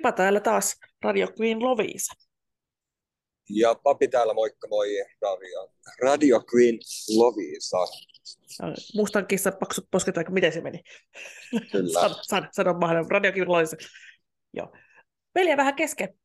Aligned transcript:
Pipa 0.00 0.12
täällä 0.12 0.40
taas 0.40 0.76
Radio 1.02 1.28
Queen 1.40 1.62
Lovisa. 1.62 2.14
Ja 3.50 3.74
papi 3.74 4.08
täällä, 4.08 4.34
moikka 4.34 4.68
moi, 4.68 4.88
Radio, 5.22 5.72
Radio 6.02 6.40
Queen 6.54 6.78
Lovisa. 7.16 7.76
Mustan 8.94 9.26
kissan 9.26 9.52
paksut 9.60 9.84
posket, 9.90 10.16
vaikka 10.16 10.32
miten 10.32 10.52
se 10.52 10.60
meni? 10.60 10.82
Kyllä. 11.72 12.00
sano, 12.00 12.14
sano, 12.22 12.46
sano 12.52 12.74
mahdollinen. 12.74 13.10
Radio 13.10 13.32
Queen 13.32 13.48
Lovisa. 13.48 13.76
Joo. 14.52 14.72
Meillä 15.34 15.56
vähän 15.56 15.74
kesken 15.74 16.18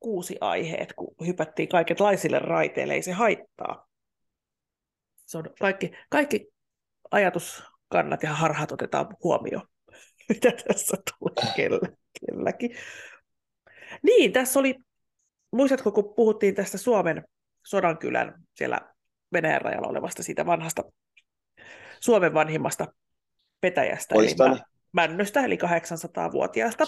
kuusi 0.00 0.36
aiheet, 0.40 0.92
kun 0.92 1.14
hypättiin 1.26 1.68
kaikenlaisille 1.68 2.38
raiteille, 2.38 2.94
ei 2.94 3.02
se 3.02 3.12
haittaa. 3.12 3.88
Se 5.26 5.38
on 5.38 5.44
kaikki, 5.60 5.90
kaikki 6.10 6.48
ajatuskannat 7.10 8.22
ja 8.22 8.34
harhat 8.34 8.72
otetaan 8.72 9.16
huomioon, 9.24 9.68
mitä 10.34 10.52
tässä 10.68 10.96
tulee 11.18 11.54
kellä, 11.56 11.88
kelläkin. 12.20 12.76
Niin, 14.02 14.32
tässä 14.32 14.60
oli, 14.60 14.74
muistatko, 15.52 15.92
kun 15.92 16.14
puhuttiin 16.14 16.54
tästä 16.54 16.78
Suomen 16.78 17.24
Sodankylän 17.66 18.42
siellä 18.54 18.80
Venäjän 19.32 19.60
rajalla 19.60 19.88
olevasta 19.88 20.22
siitä 20.22 20.46
vanhasta 20.46 20.82
Suomen 22.00 22.34
vanhimmasta 22.34 22.86
petäjästä, 23.60 24.14
eli 24.14 24.28
Männöstä, 24.92 25.44
eli 25.44 25.58
800-vuotiaasta, 25.64 26.84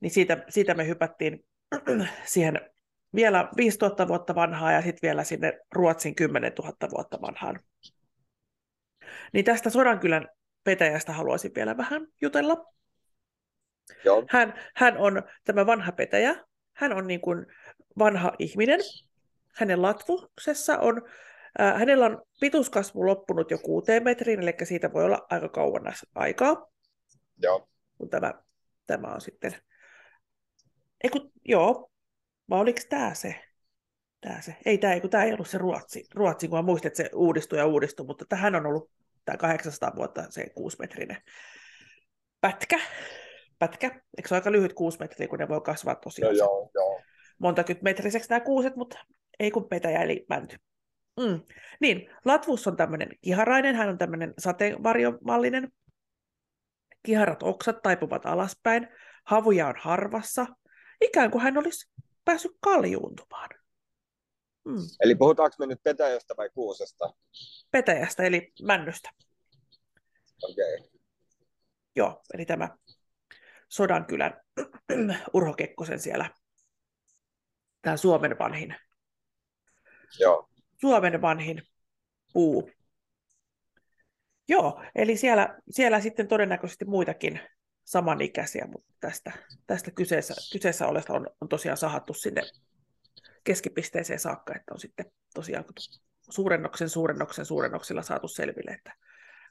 niin 0.00 0.10
siitä, 0.10 0.44
siitä 0.48 0.74
me 0.74 0.86
hypättiin 0.86 1.44
siihen 2.24 2.60
vielä 3.14 3.48
5000 3.56 4.08
vuotta 4.08 4.34
vanhaa 4.34 4.72
ja 4.72 4.82
sitten 4.82 5.08
vielä 5.08 5.24
sinne 5.24 5.58
Ruotsin 5.72 6.14
10 6.14 6.52
000 6.58 6.90
vuotta 6.90 7.20
vanhaan. 7.20 7.60
Niin 9.32 9.44
tästä 9.44 9.70
Sodankylän 9.70 10.28
petäjästä 10.64 11.12
haluaisin 11.12 11.54
vielä 11.54 11.76
vähän 11.76 12.06
jutella. 12.22 12.64
Joo. 14.04 14.24
Hän, 14.28 14.54
hän 14.74 14.98
on 14.98 15.22
tämä 15.44 15.66
vanha 15.66 15.92
petäjä. 15.92 16.44
Hän 16.72 16.92
on 16.92 17.06
niin 17.06 17.20
kuin 17.20 17.46
vanha 17.98 18.32
ihminen. 18.38 18.80
Hänen 19.54 19.82
latvuksessa 19.82 20.78
on, 20.78 21.02
äh, 21.60 21.78
hänellä 21.78 22.06
on 22.06 22.22
pituuskasvu 22.40 23.06
loppunut 23.06 23.50
jo 23.50 23.58
kuuteen 23.58 24.04
metriin, 24.04 24.42
eli 24.42 24.54
siitä 24.64 24.92
voi 24.92 25.04
olla 25.04 25.26
aika 25.30 25.48
kauan 25.48 25.82
aikaa, 26.14 26.66
Joo. 27.42 27.68
kun 27.98 28.10
tämä, 28.10 28.34
tämä 28.86 29.14
on 29.14 29.20
sitten... 29.20 29.54
Eiku, 31.04 31.32
joo, 31.44 31.90
vai 32.50 32.60
oliko 32.60 32.80
tämä 32.88 33.14
se? 33.14 33.34
Tää 34.20 34.40
se? 34.40 34.56
Ei, 34.64 34.78
tämä 34.78 34.92
ei, 34.92 35.00
kun 35.00 35.10
tämä 35.10 35.24
ei 35.24 35.32
ollut 35.32 35.48
se 35.48 35.58
Ruotsi, 35.58 36.04
Ruotsi, 36.14 36.48
kun 36.48 36.58
mä 36.58 36.62
muistin, 36.62 36.88
että 36.88 37.02
se 37.02 37.10
uudistui 37.14 37.58
ja 37.58 37.66
uudistui, 37.66 38.06
mutta 38.06 38.24
tähän 38.28 38.54
on 38.54 38.66
ollut 38.66 38.90
tämä 39.28 39.36
800 39.36 39.92
vuotta 39.96 40.30
se 40.30 40.50
kuusimetrinen 40.54 41.16
pätkä. 42.40 42.80
Pätkä. 43.58 43.86
Eikö 43.86 44.28
se 44.28 44.34
ole 44.34 44.38
aika 44.38 44.52
lyhyt 44.52 44.72
kuusi 44.72 44.98
metriä, 44.98 45.28
kun 45.28 45.38
ne 45.38 45.48
voi 45.48 45.60
kasvaa 45.60 45.92
Joo, 45.92 46.00
tosiaan 46.00 46.34
se 46.34 46.38
joo, 46.38 46.70
joo. 46.74 47.00
montakymmenmetriseksi 47.38 48.30
nämä 48.30 48.40
kuuset, 48.40 48.76
mutta 48.76 48.98
ei 49.40 49.50
kun 49.50 49.68
petäjä 49.68 50.02
eli 50.02 50.26
mänty. 50.28 50.56
Mm. 51.20 51.40
Niin, 51.80 52.10
Latvus 52.24 52.66
on 52.66 52.76
tämmöinen 52.76 53.08
kiharainen, 53.20 53.74
hän 53.74 53.88
on 53.88 53.98
tämmöinen 53.98 54.34
sateenvarjomallinen. 54.38 55.72
Kiharat 57.02 57.42
oksat 57.42 57.82
taipuvat 57.82 58.26
alaspäin, 58.26 58.88
havuja 59.24 59.66
on 59.66 59.74
harvassa, 59.78 60.46
ikään 61.00 61.30
kuin 61.30 61.42
hän 61.42 61.58
olisi 61.58 61.90
päässyt 62.24 62.52
kaljuuntumaan. 62.60 63.48
Mm. 64.68 64.76
Eli 65.00 65.14
puhutaanko 65.14 65.56
me 65.58 65.66
nyt 65.66 65.82
petäjästä 65.82 66.34
vai 66.36 66.50
kuusesta? 66.50 67.14
Petäjästä 67.70 68.22
eli 68.22 68.52
männystä. 68.62 69.10
Okei. 70.42 70.74
Okay. 70.74 70.88
Joo, 71.96 72.22
eli 72.34 72.44
tämä 72.44 72.68
Sodankylän 73.68 74.40
Urho 75.34 75.54
Kekkosen 75.54 76.00
siellä, 76.00 76.30
tämä 77.82 77.96
Suomen 77.96 78.38
vanhin, 78.38 78.74
Joo. 80.18 80.48
Suomen 80.80 81.22
vanhin 81.22 81.62
puu. 82.32 82.70
Joo, 84.48 84.82
eli 84.94 85.16
siellä, 85.16 85.58
siellä 85.70 86.00
sitten 86.00 86.28
todennäköisesti 86.28 86.84
muitakin 86.84 87.40
samanikäisiä, 87.84 88.66
mutta 88.72 88.92
tästä, 89.00 89.32
tästä 89.66 89.90
kyseessä, 89.90 90.34
kyseessä 90.52 90.86
olesta 90.86 91.12
on, 91.12 91.26
on 91.40 91.48
tosiaan 91.48 91.76
sahattu 91.76 92.14
sinne 92.14 92.42
keskipisteeseen 93.48 94.18
saakka, 94.18 94.54
että 94.56 94.74
on 94.74 94.80
sitten 94.80 95.06
tosiaan 95.34 95.64
suurennoksen, 96.30 96.88
suurennoksen, 96.88 97.44
suurennoksilla 97.44 98.02
saatu 98.02 98.28
selville, 98.28 98.70
että 98.70 98.94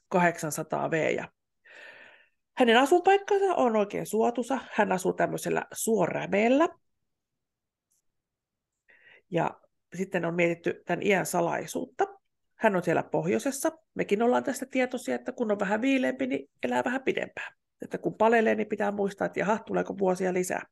800 0.10 0.92
V 0.92 1.16
ja 1.16 1.32
hänen 2.58 2.78
asuinpaikkansa 2.78 3.56
on 3.56 3.76
oikein 3.76 4.06
suotuisa. 4.06 4.60
Hän 4.72 4.92
asuu 4.92 5.14
tämmöisellä 5.14 5.66
suorämeellä. 5.74 6.70
Ja 9.32 9.60
sitten 9.96 10.26
on 10.26 10.36
mietitty 10.36 10.82
tämän 10.86 11.02
iän 11.02 11.26
salaisuutta. 11.26 12.06
Hän 12.56 12.76
on 12.76 12.84
siellä 12.84 13.04
pohjoisessa. 13.04 13.72
Mekin 13.94 14.22
ollaan 14.22 14.44
tästä 14.44 14.66
tietoisia, 14.66 15.16
että 15.16 15.32
kun 15.32 15.52
on 15.52 15.60
vähän 15.60 15.82
viileämpi, 15.82 16.28
niin 16.28 16.50
elää 16.64 16.84
vähän 16.84 17.04
pidempään. 17.04 17.54
Että 17.82 17.98
kun 17.98 18.18
palelee, 18.18 18.56
niin 18.56 18.68
pitää 18.68 18.92
muistaa, 18.92 19.26
että 19.26 19.40
jaha, 19.40 19.60
tuleeko 19.60 19.98
vuosia 19.98 20.34
lisää. 20.34 20.66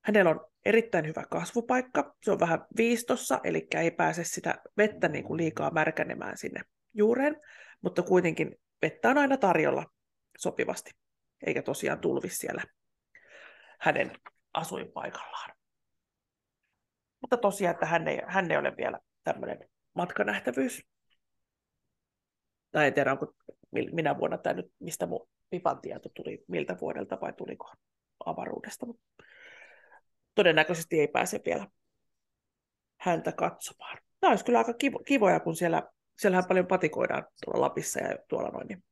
Hänellä 0.00 0.30
on 0.30 0.49
erittäin 0.64 1.06
hyvä 1.06 1.24
kasvupaikka. 1.30 2.16
Se 2.22 2.30
on 2.30 2.40
vähän 2.40 2.66
viistossa, 2.76 3.40
eli 3.44 3.66
ei 3.76 3.90
pääse 3.90 4.24
sitä 4.24 4.54
vettä 4.76 5.08
niin 5.08 5.24
kuin 5.24 5.36
liikaa 5.36 5.70
märkänemään 5.70 6.36
sinne 6.36 6.60
juureen, 6.94 7.36
mutta 7.82 8.02
kuitenkin 8.02 8.56
vettä 8.82 9.10
on 9.10 9.18
aina 9.18 9.36
tarjolla 9.36 9.86
sopivasti, 10.38 10.90
eikä 11.46 11.62
tosiaan 11.62 12.00
tulvi 12.00 12.28
siellä 12.28 12.62
hänen 13.80 14.12
asuinpaikallaan. 14.52 15.50
Mutta 17.20 17.36
tosiaan, 17.36 17.74
että 17.74 17.86
hän 17.86 18.08
ei, 18.08 18.20
hän 18.26 18.50
ei 18.50 18.56
ole 18.56 18.76
vielä 18.76 18.98
tämmöinen 19.24 19.68
matkanähtävyys. 19.94 20.82
Tai 22.72 22.86
en 22.86 22.94
tiedä, 22.94 23.12
onko 23.12 23.34
minä 23.92 24.18
vuonna 24.18 24.38
tämä 24.38 24.54
nyt, 24.54 24.72
mistä 24.78 25.06
mun 25.06 25.28
pipan 25.50 25.80
tieto 25.80 26.08
tuli, 26.08 26.44
miltä 26.48 26.76
vuodelta 26.80 27.20
vai 27.20 27.32
tuliko 27.32 27.72
avaruudesta. 28.26 28.86
Mutta 28.86 29.02
todennäköisesti 30.40 31.00
ei 31.00 31.08
pääse 31.08 31.40
vielä 31.46 31.66
häntä 33.00 33.32
katsomaan. 33.32 33.98
Tämä 34.20 34.30
olisi 34.30 34.44
kyllä 34.44 34.58
aika 34.58 34.74
kivo, 34.74 34.98
kivoja, 34.98 35.40
kun 35.40 35.56
siellä, 35.56 35.82
siellähän 36.18 36.48
paljon 36.48 36.66
patikoidaan 36.66 37.26
tuolla 37.44 37.60
Lapissa 37.60 38.00
ja 38.00 38.18
tuolla 38.28 38.48
noin. 38.48 38.66
Niin 38.66 38.84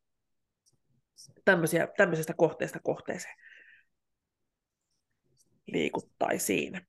tämmöisiä, 1.44 1.88
tämmöisestä 1.97 2.34
kohteesta 2.34 2.81
kohteeseen 2.81 3.34
liikuttaisiin. 5.66 6.81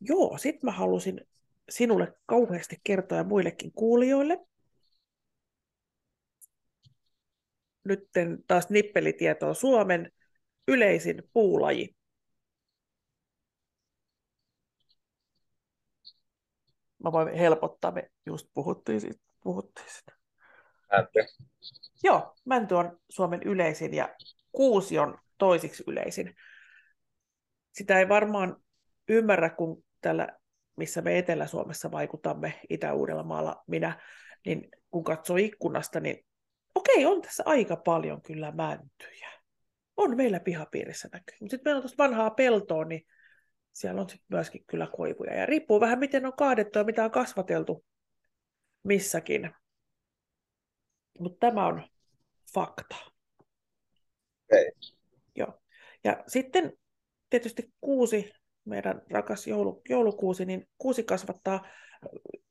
Joo, 0.00 0.38
sitten 0.38 0.66
mä 0.66 0.72
halusin 0.72 1.20
sinulle 1.68 2.12
kauheasti 2.26 2.76
kertoa 2.84 3.18
ja 3.18 3.24
muillekin 3.24 3.72
kuulijoille. 3.72 4.38
Nyt 7.84 8.08
taas 8.46 8.70
nippelitietoa 8.70 9.54
Suomen 9.54 10.12
yleisin 10.68 11.22
puulaji. 11.32 11.99
Mä 17.04 17.12
voin 17.12 17.34
helpottaa, 17.34 17.90
me 17.90 18.10
just 18.26 18.46
puhuttiin 18.54 19.00
siitä. 19.00 19.20
Puhuttiin 19.42 19.88
siitä. 19.90 20.12
Mänty. 20.92 21.20
Joo, 22.02 22.34
mänty 22.44 22.74
on 22.74 22.98
Suomen 23.08 23.42
yleisin 23.42 23.94
ja 23.94 24.14
kuusi 24.52 24.98
on 24.98 25.18
toisiksi 25.38 25.84
yleisin. 25.86 26.34
Sitä 27.72 27.98
ei 27.98 28.08
varmaan 28.08 28.56
ymmärrä, 29.08 29.50
kun 29.50 29.84
tällä, 30.00 30.28
missä 30.76 31.02
me 31.02 31.18
Etelä-Suomessa 31.18 31.90
vaikutamme, 31.90 32.60
Itä-Uudellamaalla 32.68 33.64
minä, 33.66 34.00
niin 34.46 34.68
kun 34.90 35.04
katsoo 35.04 35.36
ikkunasta, 35.36 36.00
niin 36.00 36.26
okei, 36.74 37.06
on 37.06 37.22
tässä 37.22 37.42
aika 37.46 37.76
paljon 37.76 38.22
kyllä 38.22 38.52
mäntyjä. 38.52 39.30
On 39.96 40.16
meillä 40.16 40.40
pihapiirissä 40.40 41.08
näkyy. 41.12 41.36
Mutta 41.40 41.50
sitten 41.50 41.70
meillä 41.70 41.78
on 41.78 41.82
tuosta 41.82 42.02
vanhaa 42.02 42.30
peltoa, 42.30 42.84
niin 42.84 43.06
siellä 43.72 44.00
on 44.00 44.08
sitten 44.08 44.26
myöskin 44.28 44.64
kyllä 44.66 44.88
koivuja. 44.96 45.34
Ja 45.34 45.46
riippuu 45.46 45.80
vähän, 45.80 45.98
miten 45.98 46.26
on 46.26 46.32
kaadettu 46.36 46.78
ja 46.78 46.84
mitä 46.84 47.04
on 47.04 47.10
kasvateltu 47.10 47.84
missäkin. 48.82 49.50
Mutta 51.18 51.46
tämä 51.46 51.66
on 51.66 51.82
fakta. 52.54 52.96
Okei. 54.44 54.70
Joo. 55.36 55.60
Ja 56.04 56.24
sitten 56.26 56.72
tietysti 57.30 57.72
kuusi, 57.80 58.30
meidän 58.64 59.02
rakas 59.10 59.46
joulu, 59.46 59.82
joulukuusi, 59.88 60.44
niin 60.44 60.68
kuusi 60.78 61.02
kasvattaa 61.02 61.66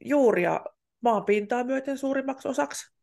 juuria 0.06 0.62
maanpintaa 1.02 1.64
myöten 1.64 1.98
suurimmaksi 1.98 2.48
osaksi. 2.48 2.96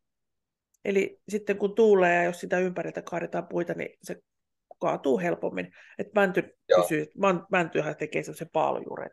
Eli 0.84 1.20
sitten 1.28 1.58
kun 1.58 1.74
tuulee 1.74 2.14
ja 2.14 2.24
jos 2.24 2.40
sitä 2.40 2.58
ympäriltä 2.58 3.02
kaadetaan 3.02 3.48
puita, 3.48 3.74
niin 3.74 3.98
se 4.02 4.16
kaatuu 4.78 5.18
helpommin. 5.18 5.72
että 5.98 6.20
mänty, 6.20 6.58
pysyy, 6.76 7.06
mäntyhän 7.50 7.96
tekee 7.96 8.22
se 8.22 8.46
paalujuuret. 8.52 9.12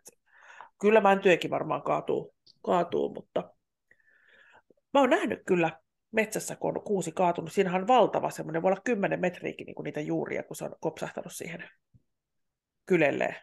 Kyllä 0.82 1.02
mäntyäkin 1.02 1.52
varmaan 1.52 1.84
kaatuu, 1.84 2.36
kaatuu, 2.66 3.14
mutta 3.14 3.54
mä 4.94 5.00
oon 5.00 5.10
nähnyt 5.10 5.40
kyllä 5.46 5.80
metsässä, 6.12 6.56
kun 6.56 6.78
on 6.78 6.84
kuusi 6.84 7.12
kaatunut, 7.12 7.54
siinähän 7.54 7.82
on 7.82 7.88
valtava 7.88 8.30
semmoinen, 8.30 8.62
voi 8.62 8.72
olla 8.72 8.82
kymmenen 8.86 9.20
metriäkin 9.20 9.66
niin 9.66 9.76
kuin 9.76 9.84
niitä 9.84 10.02
juuria, 10.02 10.44
kun 10.44 10.56
se 10.56 10.66
on 10.66 10.76
kopsahtanut 10.80 11.34
siihen 11.34 11.70
kylelleen. 12.86 13.36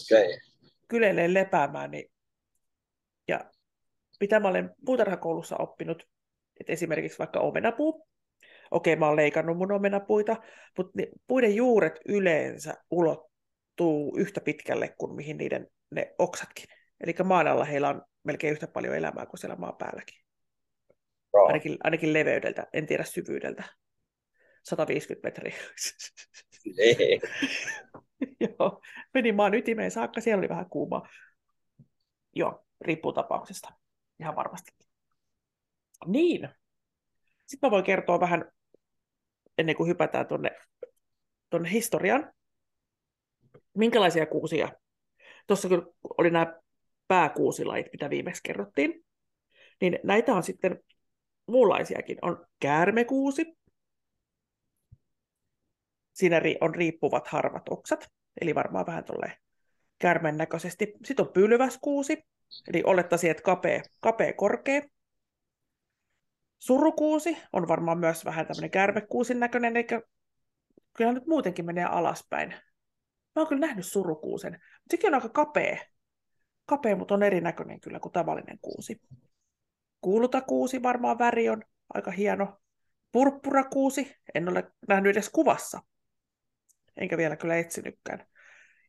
Okei. 0.00 0.38
Kylelleen 0.88 1.34
lepäämään. 1.34 1.90
Niin... 1.90 2.10
Ja 3.28 3.50
mitä 4.20 4.40
mä 4.40 4.48
olen 4.48 4.74
puutarhakoulussa 4.84 5.56
oppinut, 5.56 6.02
että 6.60 6.72
esimerkiksi 6.72 7.18
vaikka 7.18 7.40
omenapuu, 7.40 8.08
okei 8.70 8.96
mä 8.96 9.06
oon 9.06 9.16
leikannut 9.16 9.58
mun 9.58 9.72
omenapuita, 9.72 10.36
mutta 10.76 10.92
puiden 11.26 11.54
juuret 11.54 12.00
yleensä 12.08 12.74
ulottuu 12.90 14.16
yhtä 14.18 14.40
pitkälle 14.40 14.94
kuin 14.98 15.16
mihin 15.16 15.36
niiden 15.36 15.68
ne 15.90 16.14
oksatkin. 16.18 16.64
Eli 17.00 17.14
maan 17.24 17.46
alla 17.46 17.64
heillä 17.64 17.88
on 17.88 18.02
melkein 18.24 18.52
yhtä 18.52 18.66
paljon 18.66 18.96
elämää 18.96 19.26
kuin 19.26 19.38
siellä 19.38 19.56
maan 19.56 19.76
päälläkin. 19.76 20.20
Joo. 21.34 21.46
Ainakin, 21.46 21.76
ainakin 21.84 22.12
leveydeltä, 22.12 22.66
en 22.72 22.86
tiedä 22.86 23.04
syvyydeltä. 23.04 23.64
150 24.62 25.28
metriä. 25.28 25.56
Ei. 26.78 27.20
Joo, 28.58 28.80
meni 29.14 29.32
maan 29.32 29.54
ytimeen 29.54 29.90
saakka, 29.90 30.20
siellä 30.20 30.40
oli 30.40 30.48
vähän 30.48 30.70
kuumaa. 30.70 31.08
Joo, 32.34 32.66
riippuu 32.80 33.12
tapauksesta. 33.12 33.72
Ihan 34.20 34.36
varmasti. 34.36 34.72
Niin. 36.06 36.48
Sitten 37.46 37.68
mä 37.68 37.70
voin 37.70 37.84
kertoa 37.84 38.20
vähän, 38.20 38.52
ennen 39.58 39.76
kuin 39.76 39.88
hypätään 39.88 40.26
tuonne 40.26 40.50
tonne 41.50 41.70
historian, 41.70 42.32
minkälaisia 43.74 44.26
kuusia. 44.26 44.68
Tuossa 45.46 45.68
kyllä 45.68 45.86
oli 46.18 46.30
nämä 46.30 46.60
pääkuusilait, 47.08 47.86
mitä 47.92 48.10
viimeksi 48.10 48.42
kerrottiin. 48.42 49.04
Niin 49.80 49.98
näitä 50.04 50.34
on 50.34 50.42
sitten 50.42 50.80
muunlaisiakin. 51.46 52.18
On 52.22 52.46
käärmekuusi. 52.60 53.56
Siinä 56.12 56.40
on 56.60 56.74
riippuvat 56.74 57.28
harvat 57.28 57.68
oksat, 57.70 58.10
eli 58.40 58.54
varmaan 58.54 58.86
vähän 58.86 59.04
tolleen 59.04 59.36
käärmen 59.98 60.36
näköisesti. 60.36 60.92
Sitten 61.04 61.26
on 61.26 61.32
pylväskuusi, 61.32 62.24
eli 62.68 62.82
olettaisiin, 62.86 63.30
että 63.30 63.42
kapea, 63.42 63.82
kapea 64.00 64.32
korkea. 64.32 64.82
Surukuusi 66.66 67.36
on 67.52 67.68
varmaan 67.68 67.98
myös 67.98 68.24
vähän 68.24 68.46
tämmöinen 68.46 68.70
kärmekuusin 68.70 69.40
näköinen, 69.40 69.76
eikä 69.76 70.02
kyllä 70.96 71.12
nyt 71.12 71.26
muutenkin 71.26 71.64
menee 71.64 71.84
alaspäin. 71.84 72.48
Mä 72.48 73.42
oon 73.42 73.46
kyllä 73.46 73.66
nähnyt 73.66 73.86
surukuusen, 73.86 74.52
mutta 74.52 74.90
sekin 74.90 75.08
on 75.08 75.14
aika 75.14 75.28
kapea. 75.28 75.78
Kapea, 76.64 76.96
mutta 76.96 77.14
on 77.14 77.22
erinäköinen 77.22 77.80
kyllä 77.80 78.00
kuin 78.00 78.12
tavallinen 78.12 78.58
kuusi. 78.62 79.00
Kuulutakuusi 80.00 80.82
varmaan 80.82 81.18
väri 81.18 81.48
on 81.48 81.62
aika 81.94 82.10
hieno. 82.10 82.58
Purppurakuusi, 83.12 84.14
en 84.34 84.48
ole 84.48 84.72
nähnyt 84.88 85.10
edes 85.10 85.30
kuvassa. 85.30 85.80
Enkä 86.96 87.16
vielä 87.16 87.36
kyllä 87.36 87.56
etsinytkään. 87.56 88.26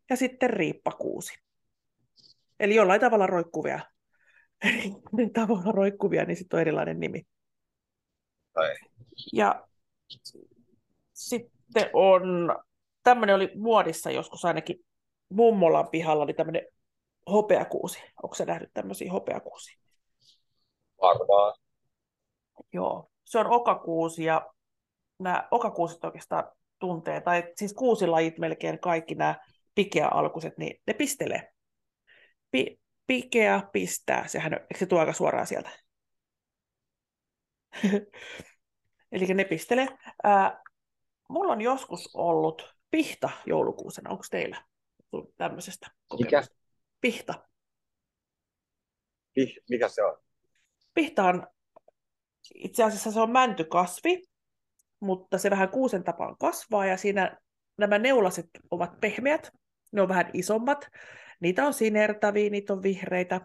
Ja 0.09 0.15
sitten 0.15 0.49
riippakuusi. 0.49 1.33
Eli 2.59 2.75
jollain 2.75 3.01
tavalla 3.01 3.27
roikkuvia, 3.27 3.79
eri 4.65 4.91
tavalla 5.33 5.71
roikkuvia, 5.71 6.25
niin 6.25 6.37
sitten 6.37 6.57
on 6.57 6.61
erilainen 6.61 6.99
nimi. 6.99 7.27
Ai. 8.57 8.75
Ja 9.33 9.67
sitten 11.13 11.89
on, 11.93 12.23
tämmöinen 13.03 13.35
oli 13.35 13.51
muodissa 13.55 14.11
joskus 14.11 14.45
ainakin 14.45 14.85
mummolan 15.29 15.87
pihalla, 15.87 16.23
oli 16.23 16.33
tämmöinen 16.33 16.67
hopeakuusi. 17.31 17.99
Onko 18.23 18.35
se 18.35 18.45
nähnyt 18.45 18.69
tämmöisiä 18.73 19.11
hopeakuusia? 19.11 19.77
Varmaan. 21.01 21.53
Joo, 22.73 23.09
se 23.25 23.39
on 23.39 23.47
okakuusi 23.47 24.23
ja 24.23 24.53
nämä 25.19 25.47
okakuusit 25.51 26.05
oikeastaan 26.05 26.51
tuntee, 26.79 27.21
tai 27.21 27.43
siis 27.55 27.73
kuusilajit 27.73 28.37
melkein 28.37 28.79
kaikki 28.79 29.15
nämä 29.15 29.35
pikeä-alkuiset, 29.75 30.57
niin 30.57 30.81
ne 30.87 30.93
pistelee. 30.93 31.53
Pi- 32.51 32.79
pikeä 33.07 33.61
pistää, 33.71 34.27
sehän, 34.27 34.53
eikö 34.53 34.77
se 34.77 34.85
tuo 34.85 34.99
aika 34.99 35.13
suoraan 35.13 35.47
sieltä? 35.47 35.69
Eli 39.11 39.25
ne 39.25 39.43
pistelee. 39.43 39.87
Ää, 40.23 40.63
mulla 41.29 41.53
on 41.53 41.61
joskus 41.61 42.09
ollut 42.13 42.75
pihta 42.91 43.29
joulukuusena. 43.45 44.09
Onko 44.09 44.23
teillä 44.31 44.63
tämmöisestä 45.37 45.87
kokemusta? 46.07 46.37
Mikä? 46.37 46.61
Pihta. 47.01 47.33
Pih, 49.33 49.57
mikä 49.69 49.89
se 49.89 50.03
on? 50.03 50.17
Pihta 50.93 51.23
on, 51.23 51.47
itse 52.55 52.83
asiassa 52.83 53.11
se 53.11 53.19
on 53.19 53.31
mäntykasvi, 53.31 54.23
mutta 54.99 55.37
se 55.37 55.49
vähän 55.49 55.69
kuusen 55.69 56.03
tapaan 56.03 56.37
kasvaa 56.37 56.85
ja 56.85 56.97
siinä 56.97 57.37
nämä 57.77 57.97
neulaset 57.97 58.45
ovat 58.71 58.99
pehmeät, 59.01 59.51
ne 59.91 60.01
on 60.01 60.07
vähän 60.07 60.29
isommat, 60.33 60.87
niitä 61.39 61.65
on 61.65 61.73
sinertäviä, 61.73 62.49
niitä 62.49 62.73
on 62.73 62.83
vihreitä, 62.83 63.41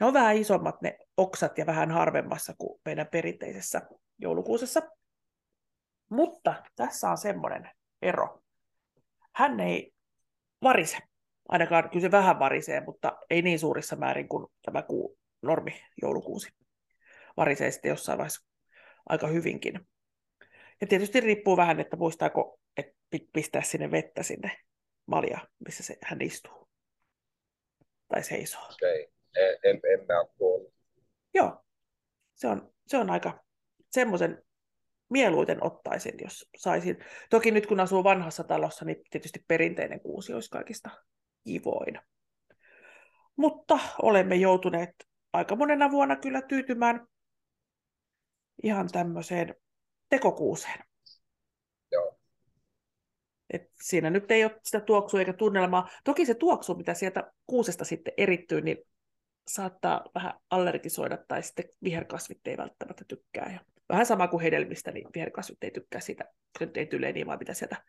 ne 0.00 0.06
on 0.06 0.12
vähän 0.12 0.36
isommat 0.36 0.82
ne 0.82 0.98
oksat 1.16 1.58
ja 1.58 1.66
vähän 1.66 1.90
harvemmassa 1.90 2.54
kuin 2.58 2.80
meidän 2.84 3.06
perinteisessä 3.06 3.82
joulukuusessa. 4.18 4.82
Mutta 6.10 6.62
tässä 6.76 7.10
on 7.10 7.18
semmoinen 7.18 7.70
ero. 8.02 8.42
Hän 9.34 9.60
ei 9.60 9.92
varise. 10.62 10.98
Ainakaan 11.48 11.90
kyllä 11.90 12.00
se 12.00 12.10
vähän 12.10 12.38
varisee, 12.38 12.80
mutta 12.80 13.18
ei 13.30 13.42
niin 13.42 13.58
suurissa 13.58 13.96
määrin 13.96 14.28
kuin 14.28 14.46
tämä 14.62 14.82
kuu, 14.82 15.18
normi 15.42 15.84
joulukuusi. 16.02 16.48
Varisee 17.36 17.70
sitten 17.70 17.88
jossain 17.88 18.18
vaiheessa 18.18 18.46
aika 19.08 19.26
hyvinkin. 19.26 19.80
Ja 20.80 20.86
tietysti 20.86 21.20
riippuu 21.20 21.56
vähän, 21.56 21.80
että 21.80 21.96
muistaako 21.96 22.58
että 22.76 22.94
pistää 23.32 23.62
sinne 23.62 23.90
vettä 23.90 24.22
sinne 24.22 24.50
malja, 25.06 25.38
missä 25.66 25.82
se, 25.82 25.96
hän 26.02 26.22
istuu. 26.22 26.68
Tai 28.08 28.22
seisoo. 28.22 28.64
Okei. 28.72 29.08
En, 29.36 29.58
en, 29.64 29.80
en 29.92 30.06
mä 30.06 30.20
ole. 30.40 30.72
Joo, 31.34 31.64
se 32.34 32.48
on, 32.48 32.72
se 32.86 32.98
on 32.98 33.10
aika 33.10 33.44
semmoisen 33.90 34.42
mieluiten 35.10 35.64
ottaisin, 35.64 36.14
jos 36.24 36.48
saisin. 36.56 36.96
Toki 37.30 37.50
nyt 37.50 37.66
kun 37.66 37.80
asuu 37.80 38.04
vanhassa 38.04 38.44
talossa, 38.44 38.84
niin 38.84 38.96
tietysti 39.10 39.44
perinteinen 39.48 40.00
kuusi 40.00 40.34
olisi 40.34 40.50
kaikista 40.50 40.90
kivoin. 41.44 42.00
Mutta 43.36 43.78
olemme 44.02 44.36
joutuneet 44.36 44.90
aika 45.32 45.56
monena 45.56 45.90
vuonna 45.90 46.16
kyllä 46.16 46.42
tyytymään 46.42 47.06
ihan 48.62 48.88
tämmöiseen 48.92 49.54
tekokuuseen. 50.08 50.84
Joo. 51.92 52.18
Et 53.50 53.70
siinä 53.82 54.10
nyt 54.10 54.30
ei 54.30 54.44
ole 54.44 54.60
sitä 54.62 54.80
tuoksua 54.80 55.20
eikä 55.20 55.32
tunnelmaa. 55.32 55.88
Toki 56.04 56.26
se 56.26 56.34
tuoksu, 56.34 56.74
mitä 56.74 56.94
sieltä 56.94 57.32
kuusesta 57.46 57.84
sitten 57.84 58.14
erittyy, 58.16 58.60
niin 58.60 58.78
saattaa 59.48 60.04
vähän 60.14 60.32
allergisoida 60.50 61.18
tai 61.28 61.42
sitten 61.42 61.64
viherkasvit 61.84 62.46
ei 62.46 62.56
välttämättä 62.56 63.04
tykkää. 63.08 63.52
Ja 63.52 63.60
vähän 63.88 64.06
sama 64.06 64.28
kuin 64.28 64.42
hedelmistä, 64.42 64.92
niin 64.92 65.08
viherkasvit 65.14 65.64
ei 65.64 65.70
tykkää 65.70 66.00
ei 66.74 66.86
tyle 66.86 67.12
niin, 67.12 67.26
vaan 67.26 67.38
mitä 67.38 67.54
sieltä 67.54 67.84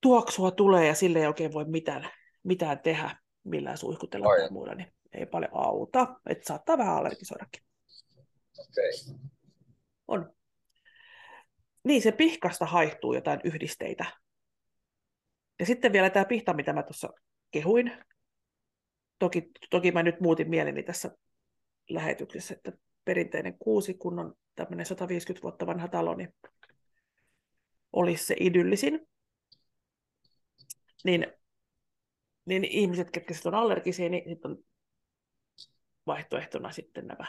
tuoksua 0.00 0.50
tulee 0.50 0.86
ja 0.86 0.94
sille 0.94 1.18
ei 1.18 1.26
oikein 1.26 1.52
voi 1.52 1.64
mitään, 1.64 2.10
mitään 2.42 2.80
tehdä 2.80 3.16
millään 3.44 3.78
suihkutella 3.78 4.28
Ai. 4.28 4.38
tai 4.38 4.50
muulla, 4.50 4.74
niin 4.74 4.92
ei 5.12 5.26
paljon 5.26 5.50
auta. 5.54 6.16
Että 6.26 6.46
saattaa 6.46 6.78
vähän 6.78 6.96
allergisoidakin. 6.96 7.62
Okei. 8.58 8.92
On. 10.08 10.34
Niin, 11.84 12.02
se 12.02 12.12
pihkasta 12.12 12.66
haihtuu 12.66 13.14
jotain 13.14 13.40
yhdisteitä. 13.44 14.04
Ja 15.60 15.66
sitten 15.66 15.92
vielä 15.92 16.10
tämä 16.10 16.24
pihta, 16.24 16.54
mitä 16.54 16.72
mä 16.72 16.82
tuossa 16.82 17.08
kehuin. 17.50 17.92
Toki, 19.22 19.50
toki 19.70 19.92
mä 19.92 20.02
nyt 20.02 20.20
muutin 20.20 20.50
mieleni 20.50 20.82
tässä 20.82 21.10
lähetyksessä, 21.90 22.54
että 22.54 22.72
perinteinen 23.04 23.58
kuusi, 23.58 23.94
kun 23.94 24.18
on 24.18 24.34
tämmöinen 24.54 24.86
150 24.86 25.42
vuotta 25.42 25.66
vanha 25.66 25.88
talo, 25.88 26.14
niin 26.14 26.34
olisi 27.92 28.24
se 28.24 28.36
idyllisin. 28.40 29.08
Niin, 31.04 31.26
niin 32.44 32.64
ihmiset, 32.64 33.10
ketkä 33.10 33.34
sitten 33.34 33.54
on 33.54 33.60
allergisia, 33.60 34.08
niin 34.08 34.28
sit 34.28 34.44
on 34.44 34.58
vaihtoehtona 36.06 36.72
sitten 36.72 37.06
nämä 37.06 37.26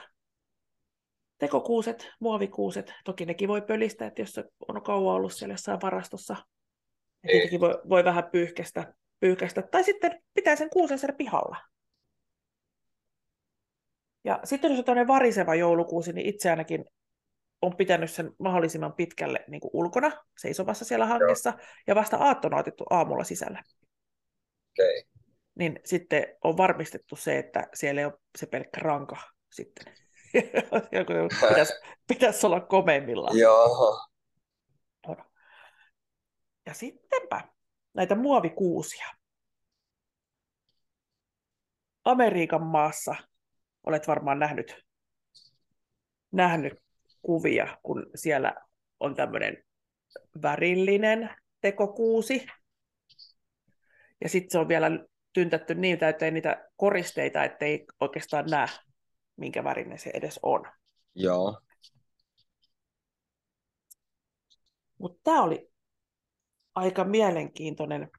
tekokuuset, 1.37 2.11
muovikuuset. 2.19 2.93
Toki 3.05 3.25
nekin 3.25 3.49
voi 3.49 3.61
pölistää, 3.61 4.07
että 4.07 4.21
jos 4.21 4.31
se 4.31 4.43
on 4.67 4.83
kauan 4.83 5.15
ollut 5.15 5.33
siellä 5.33 5.53
jossain 5.53 5.81
varastossa, 5.81 6.33
niin 6.33 7.31
tietenkin 7.31 7.59
voi, 7.59 7.81
voi 7.89 8.03
vähän 8.03 8.29
pyyhkästä, 8.31 8.93
pyyhkästä. 9.19 9.61
Tai 9.61 9.83
sitten 9.83 10.23
pitää 10.33 10.55
sen 10.55 10.69
kuusen 10.69 10.99
siellä 10.99 11.15
pihalla. 11.15 11.72
Ja 14.23 14.39
sitten 14.43 14.69
jos 14.71 14.79
on 14.79 14.85
tämmöinen 14.85 15.07
variseva 15.07 15.55
joulukuusi, 15.55 16.13
niin 16.13 16.29
itse 16.29 16.49
ainakin 16.49 16.85
on 17.61 17.75
pitänyt 17.77 18.11
sen 18.11 18.31
mahdollisimman 18.39 18.93
pitkälle 18.93 19.43
niin 19.47 19.61
kuin 19.61 19.71
ulkona, 19.73 20.11
seisomassa 20.37 20.85
siellä 20.85 21.05
hangessa, 21.05 21.53
ja 21.87 21.95
vasta 21.95 22.17
aattona 22.17 22.57
otettu 22.57 22.85
aamulla 22.89 23.23
sisällä. 23.23 23.63
Okei. 24.71 25.03
Niin 25.55 25.79
sitten 25.85 26.37
on 26.43 26.57
varmistettu 26.57 27.15
se, 27.15 27.37
että 27.37 27.67
siellä 27.73 28.01
ei 28.01 28.05
ole 28.05 28.13
se 28.37 28.45
pelkkä 28.45 28.79
ranka 28.81 29.17
sitten. 29.51 29.93
pitäisi, 31.49 31.73
pitäisi 32.07 32.45
olla 32.47 32.59
komeimmillaan. 32.59 33.37
Joo. 33.37 34.07
Ja 36.65 36.73
sittenpä 36.73 37.41
näitä 37.93 38.15
muovikuusia. 38.15 39.07
Amerikan 42.05 42.63
maassa 42.63 43.15
olet 43.83 44.07
varmaan 44.07 44.39
nähnyt, 44.39 44.85
nähnyt 46.31 46.73
kuvia, 47.21 47.77
kun 47.83 48.05
siellä 48.15 48.55
on 48.99 49.15
tämmöinen 49.15 49.63
värillinen 50.41 51.29
tekokuusi. 51.61 52.45
Ja 54.21 54.29
sitten 54.29 54.51
se 54.51 54.59
on 54.59 54.67
vielä 54.67 54.89
tyntätty 55.33 55.75
niin 55.75 55.99
täyteen 55.99 56.33
niitä 56.33 56.69
koristeita, 56.75 57.43
ettei 57.43 57.85
oikeastaan 57.99 58.45
näe, 58.45 58.67
minkä 59.35 59.63
värinen 59.63 59.99
se 59.99 60.11
edes 60.13 60.39
on. 60.43 60.65
Joo. 61.15 61.61
Mutta 64.99 65.19
tämä 65.23 65.43
oli 65.43 65.71
aika 66.75 67.03
mielenkiintoinen, 67.03 68.11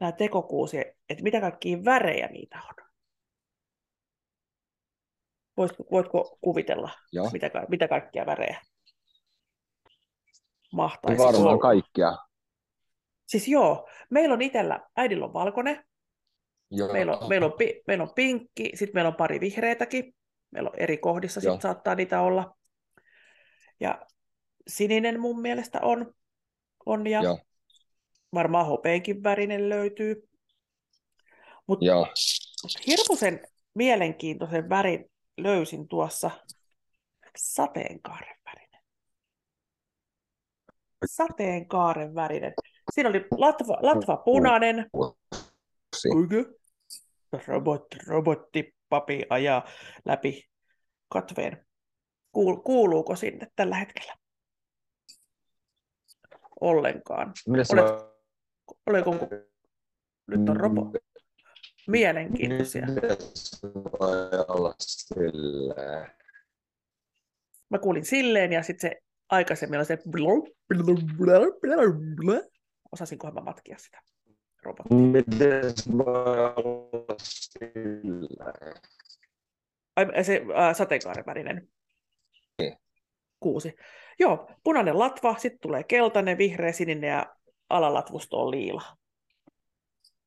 nämä 0.00 0.12
tekokuusi, 0.12 0.78
että 1.08 1.22
mitä 1.22 1.40
kaikkia 1.40 1.84
värejä 1.84 2.26
niitä 2.26 2.58
on. 2.68 2.79
Voitko, 5.60 5.84
voitko 5.90 6.38
kuvitella, 6.40 6.90
Joo. 7.12 7.30
mitä, 7.32 7.50
mitä 7.68 7.88
kaikkia 7.88 8.26
värejä 8.26 8.60
mahtaisi 10.72 11.22
Varmaan 11.22 11.46
olla? 11.46 11.58
kaikkia. 11.58 12.16
Siis 13.26 13.48
joo, 13.48 13.88
meillä 14.10 14.32
on 14.32 14.42
itsellä, 14.42 14.80
äidillä 14.96 15.24
on 15.24 15.32
valkoinen, 15.32 15.84
Joo. 16.70 16.92
meillä 16.92 17.16
on, 17.16 17.28
meillä 17.28 17.46
on, 17.46 17.52
pi, 17.52 17.82
meillä 17.86 18.02
on 18.02 18.14
pinkki, 18.14 18.70
sitten 18.74 18.94
meillä 18.94 19.08
on 19.08 19.14
pari 19.14 19.40
vihreitäkin, 19.40 20.14
meillä 20.50 20.70
on 20.70 20.78
eri 20.78 20.98
kohdissa 20.98 21.40
Joo. 21.44 21.54
sit 21.54 21.62
saattaa 21.62 21.94
niitä 21.94 22.20
olla. 22.20 22.56
Ja 23.80 24.06
sininen 24.68 25.20
mun 25.20 25.40
mielestä 25.40 25.78
on, 25.82 26.14
on 26.86 27.06
ja 27.06 27.22
Joo. 27.22 27.38
varmaan 28.34 28.66
hopeenkin 28.66 29.22
värinen 29.22 29.68
löytyy. 29.68 30.28
Mutta 31.66 31.86
hirmuisen 32.86 33.40
mielenkiintoisen 33.74 34.68
värin 34.68 35.10
löysin 35.42 35.88
tuossa 35.88 36.30
sateenkaaren 37.36 38.36
värinen. 38.44 38.82
Sateenkaaren 41.06 42.14
värinen. 42.14 42.54
Siinä 42.94 43.08
oli 43.10 43.26
latva, 43.30 43.78
latva 43.82 44.16
punainen, 44.16 44.90
Kyllä. 44.92 46.60
Robotti, 47.46 47.98
robotti, 48.06 48.76
papi 48.88 49.22
ajaa 49.30 49.68
läpi 50.04 50.48
katveen. 51.08 51.66
Kuul, 52.32 52.56
kuuluuko 52.56 53.16
sinne 53.16 53.46
tällä 53.56 53.76
hetkellä? 53.76 54.16
Ollenkaan. 56.60 57.32
Olet- 57.48 57.78
voi... 57.78 58.10
Oliko 58.86 59.10
nyt 60.26 60.48
on 60.48 60.56
robo? 60.56 60.92
Mielenkiintoisia. 61.90 62.86
Voi 63.64 64.44
olla 64.48 64.74
silleen? 64.78 66.10
Mä 67.70 67.78
kuulin 67.78 68.04
silleen 68.04 68.52
ja 68.52 68.62
sitten 68.62 68.90
se 68.90 69.00
aikaisemmin 69.28 69.78
oli 69.78 69.84
se 69.84 69.98
osasinkohan 72.92 73.34
mä 73.34 73.40
matkia 73.40 73.78
sitä 73.78 74.00
robottia. 74.62 74.96
Miten 74.98 75.76
se 75.76 75.92
voi 75.98 76.38
olla 76.56 77.16
silleen? 77.22 78.74
Ai, 79.96 80.24
se 80.24 80.42
äh, 80.58 80.76
sateenkaaren 80.76 81.26
värinen 81.26 81.68
Niin. 82.58 82.76
kuusi. 83.40 83.74
Joo, 84.18 84.50
punainen 84.64 84.98
latva, 84.98 85.34
sitten 85.38 85.60
tulee 85.60 85.84
keltainen, 85.84 86.38
vihreä, 86.38 86.72
sininen 86.72 87.08
ja 87.10 87.36
alalatvusto 87.68 88.40
on 88.42 88.50
liila. 88.50 88.82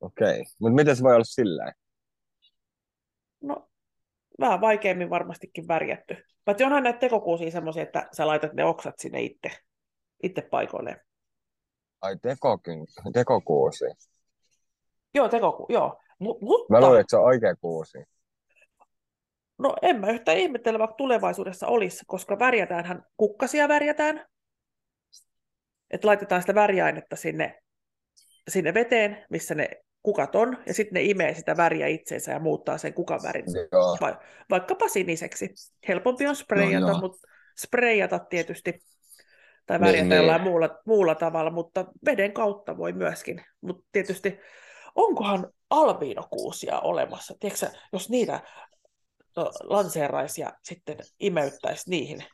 Okei. 0.00 0.44
Mutta 0.58 0.74
miten 0.74 0.96
se 0.96 1.02
voi 1.02 1.14
olla 1.14 1.24
silleen? 1.24 1.72
No, 3.40 3.68
vähän 4.40 4.60
vaikeammin 4.60 5.10
varmastikin 5.10 5.68
värjätty. 5.68 6.16
Paitsi 6.44 6.64
onhan 6.64 6.82
näitä 6.82 6.98
tekokuusia 6.98 7.50
semmoisia, 7.50 7.82
että 7.82 8.08
sä 8.12 8.26
laitat 8.26 8.52
ne 8.52 8.64
oksat 8.64 8.94
sinne 8.98 9.22
itse, 9.22 9.50
itse 10.22 10.42
paikoilleen. 10.42 11.00
Ai 12.00 12.16
tekokyn... 12.22 12.78
tekokuusi. 13.12 13.84
Joo, 15.14 15.28
tekoku, 15.28 15.66
joo. 15.68 16.00
M- 16.20 16.24
mutta, 16.40 16.72
Mä 16.72 16.80
luulen, 16.80 17.00
että 17.00 17.10
se 17.10 17.16
on 17.16 17.24
oikea 17.24 17.56
kuusi. 17.56 17.98
no 19.58 19.76
en 19.82 20.00
mä 20.00 20.10
yhtään 20.10 20.38
ihmettele, 20.38 20.78
vaikka 20.78 20.96
tulevaisuudessa 20.96 21.66
olisi, 21.66 22.04
koska 22.06 22.38
värjätäänhän, 22.38 23.02
kukkasia 23.16 23.68
värjätään, 23.68 24.26
että 25.90 26.06
laitetaan 26.08 26.40
sitä 26.42 26.54
väriainetta 26.54 27.16
sinne, 27.16 27.62
sinne 28.48 28.74
veteen, 28.74 29.26
missä 29.30 29.54
ne 29.54 29.68
kukat 30.04 30.34
on, 30.34 30.58
ja 30.66 30.74
sitten 30.74 30.94
ne 30.94 31.02
imee 31.02 31.34
sitä 31.34 31.56
väriä 31.56 31.86
itseensä 31.86 32.32
ja 32.32 32.38
muuttaa 32.40 32.78
sen 32.78 32.94
kukan 32.94 33.20
värin 33.22 33.44
Joo. 33.72 33.96
va- 34.00 34.20
vaikkapa 34.50 34.88
siniseksi. 34.88 35.48
Helpompi 35.88 36.26
on 36.26 36.36
spreijata, 36.36 36.86
No 36.92 36.98
mutta 37.00 37.28
spreijata 37.58 38.18
tietysti, 38.18 38.82
tai 39.66 39.78
Niin, 39.78 39.86
värjätä 39.86 40.08
niin. 40.08 40.16
jollain 40.16 40.42
muulla, 40.42 40.78
muulla 40.86 41.14
tavalla, 41.14 41.50
mutta 41.50 41.84
veden 42.06 42.32
kautta 42.32 42.76
voi 42.76 42.92
myöskin. 42.92 43.42
Mutta 43.60 43.84
tietysti, 43.92 44.38
onkohan 44.94 45.50
albiinokuusia 45.70 46.80
olemassa? 46.80 47.34
Tiedätkö, 47.40 47.66
jos 47.92 48.10
niitä 48.10 48.40
lanseeraisi 49.62 50.40
ja 50.40 50.52
sitten 50.62 50.96
imeyttäisi 51.20 51.90
niihin 51.90 52.24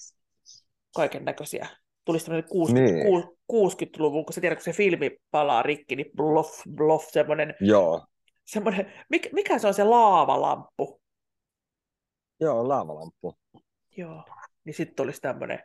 kaiken 0.95 1.25
näköisiä. 1.25 1.67
Tulisi 2.05 2.25
tämmöinen 2.25 2.51
60, 2.51 2.93
Niin. 2.93 3.05
niin. 3.05 3.39
60-luvun, 3.53 4.25
kun 4.25 4.33
sä 4.33 4.41
tiedät, 4.41 4.59
kun 4.59 4.65
se 4.65 4.73
filmi 4.73 5.17
palaa 5.31 5.63
rikki, 5.63 5.97
niin 5.97 6.11
bluff, 6.17 6.63
bluff, 6.75 7.11
semmoinen, 7.11 7.55
Joo. 7.61 8.07
semmoinen 8.45 8.93
mikä, 9.09 9.29
mikä 9.33 9.59
se 9.59 9.67
on 9.67 9.75
se 9.75 9.85
laavalamppu? 9.85 11.01
Joo, 12.41 12.69
laavalamppu. 12.69 13.39
Joo. 13.97 14.25
Niin 14.65 14.75
sitten 14.75 15.05
olisi 15.05 15.21
tämmöinen 15.21 15.59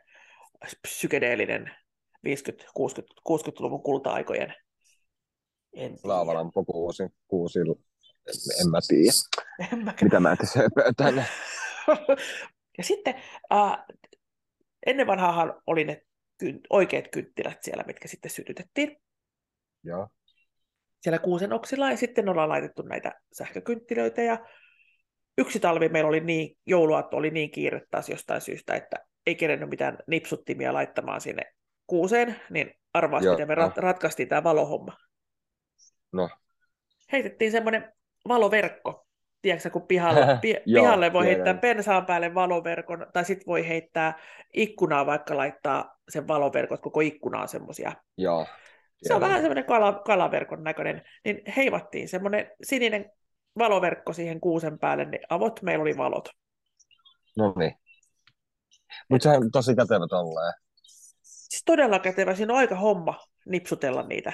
psykedeellinen 0.82 1.70
50, 2.24 2.64
60, 2.74 3.14
60-luvun 3.28 3.82
kulta-aikojen. 3.82 4.54
Laavalamppu 6.04 6.64
kuusi. 6.64 7.02
Kuusi. 7.28 7.58
En, 7.58 7.66
en 8.60 8.70
mä 8.70 8.78
tiedä. 8.88 9.12
En 9.72 9.84
mäkään. 9.84 10.06
Mitä 10.06 10.20
mä 10.20 10.36
tässä 10.36 10.60
ja 12.78 12.84
sitten 12.84 13.14
äh, 13.52 13.78
ennen 14.86 15.06
vanhaahan 15.06 15.62
oli 15.66 15.84
ne 15.84 16.05
oikeat 16.70 17.08
kynttilät 17.08 17.62
siellä, 17.62 17.84
mitkä 17.86 18.08
sitten 18.08 18.30
sytytettiin 18.30 18.96
Joo. 19.84 20.08
siellä 21.00 21.18
kuusen 21.18 21.52
oksilla, 21.52 21.90
ja 21.90 21.96
sitten 21.96 22.28
ollaan 22.28 22.48
laitettu 22.48 22.82
näitä 22.82 23.20
sähkökynttilöitä, 23.32 24.22
ja 24.22 24.46
yksi 25.38 25.60
talvi 25.60 25.88
meillä 25.88 26.08
oli 26.08 26.20
niin, 26.20 26.58
jouluaatto 26.66 27.16
oli 27.16 27.30
niin 27.30 27.50
kiire 27.50 27.82
taas 27.90 28.08
jostain 28.08 28.40
syystä, 28.40 28.74
että 28.74 28.96
ei 29.26 29.34
kerennyt 29.34 29.70
mitään 29.70 29.98
nipsuttimia 30.06 30.72
laittamaan 30.72 31.20
sinne 31.20 31.42
kuuseen, 31.86 32.40
niin 32.50 32.74
arvaas, 32.94 33.24
Joo. 33.24 33.34
miten 33.34 33.48
me 33.48 33.54
rat- 33.54 33.76
ratkaistiin 33.76 34.28
tämä 34.28 34.44
valohomma. 34.44 34.96
No. 36.12 36.28
Heitettiin 37.12 37.52
semmoinen 37.52 37.92
valoverkko, 38.28 39.05
tiedätkö, 39.46 39.70
kun 39.70 39.86
pihalle, 39.86 40.38
pi- 40.40 40.62
pihalle 40.64 41.12
voi 41.12 41.26
heittää 41.26 41.54
pensaan 41.54 42.06
päälle 42.06 42.34
valoverkon, 42.34 43.06
tai 43.12 43.24
sitten 43.24 43.46
voi 43.46 43.68
heittää 43.68 44.18
ikkunaa 44.54 45.06
vaikka 45.06 45.36
laittaa 45.36 45.98
sen 46.08 46.28
valoverkot, 46.28 46.80
koko 46.80 47.00
ikkuna 47.00 47.40
on 47.40 47.48
semmoisia. 47.48 47.92
Joo. 48.16 48.46
Se 49.02 49.14
on 49.14 49.20
vähän 49.20 49.40
semmoinen 49.40 49.64
kala, 49.64 49.92
kalaverkon 49.92 50.64
näköinen, 50.64 51.02
niin 51.24 51.42
heivattiin 51.56 52.08
semmoinen 52.08 52.50
sininen 52.62 53.10
valoverkko 53.58 54.12
siihen 54.12 54.40
kuusen 54.40 54.78
päälle, 54.78 55.04
niin 55.04 55.20
avot, 55.28 55.62
meillä 55.62 55.82
oli 55.82 55.96
valot. 55.96 56.28
No 57.36 57.54
niin. 57.56 57.74
Mutta 59.10 59.22
sehän 59.22 59.42
on 59.42 59.50
tosi 59.50 59.74
kätevä 59.76 60.06
tolleen. 60.08 60.54
Siis 61.22 61.62
todella 61.64 61.98
kätevä, 61.98 62.34
siinä 62.34 62.52
on 62.52 62.58
aika 62.58 62.74
homma 62.74 63.20
nipsutella 63.46 64.02
niitä. 64.02 64.32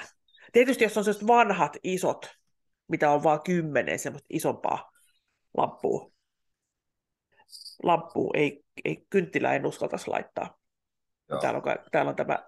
Tietysti 0.51 0.83
jos 0.83 0.97
on 0.97 1.03
sellaiset 1.03 1.27
vanhat 1.27 1.77
isot, 1.83 2.25
mitä 2.87 3.11
on 3.11 3.23
vaan 3.23 3.41
kymmenen 3.43 3.99
semmoista 3.99 4.27
isompaa 4.29 4.92
lamppua. 5.57 6.11
Lamppua 7.83 8.31
ei, 8.33 8.63
ei 8.85 9.05
kynttilä 9.09 9.53
en 9.53 9.65
uskaltaisi 9.65 10.07
laittaa. 10.09 10.57
Joo. 11.29 11.39
Täällä 11.41 11.57
on, 11.57 11.63
täällä 11.91 12.09
on 12.09 12.15
tämä 12.15 12.39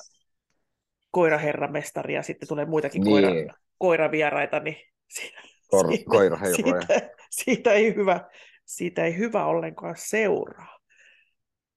koiraherramestari 1.12 2.14
ja 2.14 2.24
sitten 2.24 2.48
tulee 2.48 2.66
muitakin 2.66 3.02
Niin. 3.02 3.12
koira, 3.14 3.54
koiravieraita, 3.78 4.60
niin 4.60 4.78
siinä, 5.10 5.42
Kor- 5.68 5.88
siitä- 5.92 6.10
koiraherroja. 6.10 6.82
siitä, 6.88 7.10
siitä, 7.30 7.72
ei 7.74 7.96
hyvä, 7.96 8.30
siitä 8.66 9.06
ei 9.06 9.18
hyvä 9.18 9.46
ollenkaan 9.46 9.96
seuraa. 9.98 10.80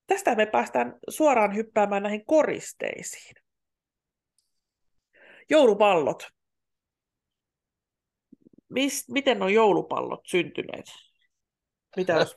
Tästä 0.07 0.35
me 0.35 0.47
päästään 0.47 0.99
suoraan 1.09 1.55
hyppäämään 1.57 2.03
näihin 2.03 2.25
koristeisiin. 2.25 3.35
Joulupallot. 5.51 6.29
Mis, 8.69 9.09
miten 9.11 9.43
on 9.43 9.55
joulupallot 9.55 10.21
syntyneet? 10.27 10.85
Mitä 11.99 12.13
jos 12.13 12.37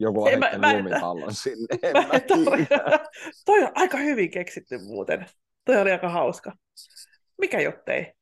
Joku 0.00 0.22
on 0.22 0.28
Ei, 0.30 0.36
mä- 0.36 0.46
heittänyt 0.46 0.60
mä 0.60 0.78
lumipallon 0.78 1.34
sinne. 1.44 1.66
En 1.82 1.92
Mä 1.92 2.00
mä 2.00 2.20
tiedä. 2.20 3.04
Toi 3.44 3.62
on 3.62 3.72
aika 3.74 3.98
hyvin 3.98 4.30
keksitty 4.30 4.78
muuten. 4.78 5.26
Toi 5.64 5.76
oli 5.76 5.92
aika 5.92 6.08
hauska. 6.08 6.52
Mikä 7.38 7.60
jottei? 7.60 8.12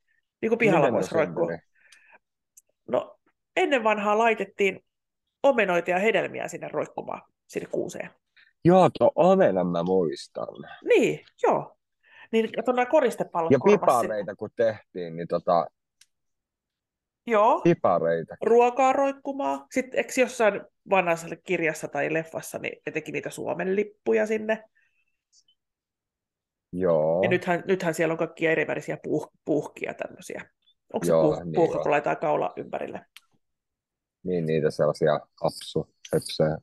Niin 0.42 0.48
kuin 0.50 0.58
pihalla 0.58 0.92
voisi 0.92 1.14
roikkua. 1.14 1.48
No, 2.88 3.18
ennen 3.56 3.84
vanhaa 3.84 4.18
laitettiin 4.18 4.80
omenoita 5.42 5.90
ja 5.90 5.98
hedelmiä 5.98 6.48
sinne 6.48 6.68
roikkumaan, 6.68 7.22
sinne 7.48 7.68
kuuseen. 7.72 8.10
Joo, 8.64 8.90
tuo 8.98 9.12
omenan 9.14 9.66
mä 9.66 9.82
muistan. 9.82 10.48
Niin, 10.84 11.24
joo. 11.42 11.76
Niin 12.32 12.52
kato 12.52 12.72
nämä 12.72 12.86
koristepallot 12.86 13.52
Ja 13.52 13.58
pipareita 13.64 14.36
kun 14.36 14.50
tehtiin, 14.56 15.16
niin 15.16 15.28
tota, 15.28 15.66
Joo, 17.26 17.60
pipareita. 17.60 18.36
ruokaa 18.44 18.92
roikkumaan. 18.92 19.66
Sitten 19.70 19.98
eikö 19.98 20.12
jossain 20.20 20.60
vanhassa 20.90 21.36
kirjassa 21.36 21.88
tai 21.88 22.12
leffassa, 22.12 22.58
niin 22.58 22.82
ne 22.86 22.92
teki 22.92 23.12
niitä 23.12 23.30
Suomen 23.30 23.76
lippuja 23.76 24.26
sinne. 24.26 24.64
Joo. 26.72 27.22
Ja 27.22 27.28
nythän, 27.28 27.62
nythän 27.66 27.94
siellä 27.94 28.12
on 28.12 28.18
kaikkia 28.18 28.50
erivärisiä 28.50 28.98
puuh, 29.02 29.32
puuhkia 29.44 29.94
tämmöisiä. 29.94 30.50
Onko 30.92 31.06
se 31.06 31.12
puuh, 31.12 31.44
niin 31.44 31.54
puuhka, 31.54 31.78
kun 31.78 31.90
laitetaan 31.90 32.16
kaula 32.16 32.52
ympärille? 32.56 33.06
Niin 34.22 34.46
niitä 34.46 34.70
sellaisia 34.70 35.20
apsu, 35.40 35.94
höpsöjä. 36.12 36.58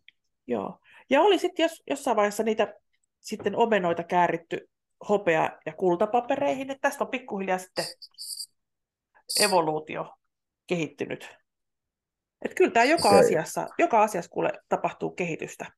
Joo. 0.47 0.79
Ja 1.09 1.21
oli 1.21 1.39
sitten 1.39 1.63
jos, 1.63 1.83
jossain 1.89 2.17
vaiheessa 2.17 2.43
niitä 2.43 2.73
sitten 3.19 3.55
omenoita 3.55 4.03
kääritty 4.03 4.69
hopea- 5.09 5.59
ja 5.65 5.73
kultapapereihin, 5.73 6.69
että 6.71 6.89
tästä 6.89 7.03
on 7.03 7.09
pikkuhiljaa 7.09 7.57
sitten 7.57 7.85
evoluutio 9.39 10.13
kehittynyt. 10.73 11.29
Että 12.41 12.55
kyllä 12.55 12.71
tämä 12.71 12.83
joka 12.83 13.07
Okei. 13.09 13.19
asiassa, 13.19 13.67
joka 13.77 14.03
asiassa 14.03 14.29
kuule 14.29 14.51
tapahtuu 14.69 15.11
kehitystä. 15.11 15.71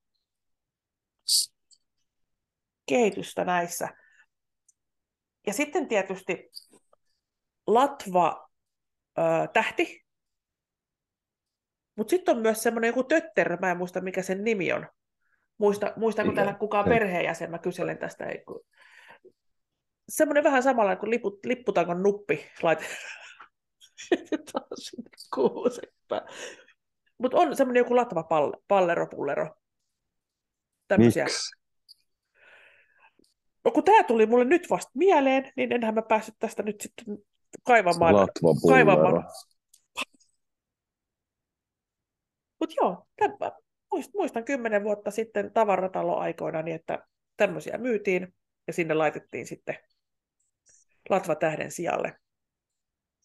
Kehitystä 2.90 3.46
näissä. 3.46 3.88
Ja 5.48 5.54
sitten 5.54 5.88
tietysti 5.88 6.50
Latva 7.68 8.50
ö, 9.18 9.22
tähti. 9.54 10.06
Mutta 11.96 12.10
sitten 12.12 12.36
on 12.36 12.42
myös 12.42 12.64
semmoinen 12.64 12.88
joku 12.88 13.04
tötter, 13.04 13.60
mä 13.62 13.72
en 13.72 13.78
muista 13.78 14.02
mikä 14.02 14.22
sen 14.22 14.44
nimi 14.44 14.74
on. 14.74 14.88
Muista, 15.58 15.94
muistaako 15.96 16.32
täällä 16.32 16.54
kukaan 16.54 16.86
Se- 16.86 16.90
perheenjäsen, 16.90 17.52
mä 17.52 17.60
kyselen 17.60 17.98
tästä. 17.98 18.26
Semmoinen 20.10 20.44
vähän 20.44 20.64
samalla 20.64 20.96
kuin 20.96 21.10
liput, 21.10 21.46
lipputangon 21.46 22.04
nuppi 22.04 22.52
laitetaan 22.62 22.96
sinne 24.84 25.10
kuusekpäin. 25.34 26.22
Mutta 27.18 27.38
on 27.38 27.56
semmoinen 27.56 27.82
joku 27.82 27.96
latva 27.96 28.24
palle, 28.24 28.58
pallero, 28.68 29.08
pullero. 29.08 29.56
Tämmöisiä. 30.88 31.24
Miksi? 31.24 31.56
No 33.66 33.72
kun 33.72 33.84
tämä 33.84 34.04
tuli 34.04 34.26
mulle 34.26 34.46
nyt 34.46 34.70
vasta 34.70 34.92
mieleen, 34.96 35.52
niin 35.56 35.72
enhän 35.72 35.96
mä 35.96 36.02
päässyt 36.02 36.36
tästä 36.40 36.64
nyt 36.64 36.82
sitten 36.82 37.18
kaivamaan. 37.64 38.16
Latva 38.16 38.70
kaivamaan. 38.70 39.14
pullero. 39.14 39.30
Mutta 42.60 42.76
joo, 42.82 43.08
tämä, 43.16 43.52
muist- 43.96 44.12
muistan 44.14 44.46
kymmenen 44.46 44.84
vuotta 44.84 45.12
sitten 45.12 45.54
tavarataloaikoina, 45.54 46.62
niin 46.62 46.76
että 46.76 47.08
tämmöisiä 47.38 47.78
myytiin 47.78 48.36
ja 48.68 48.74
sinne 48.74 48.94
laitettiin 48.94 49.46
sitten 49.46 49.78
latvatähden 51.10 51.72
sijalle. 51.72 52.20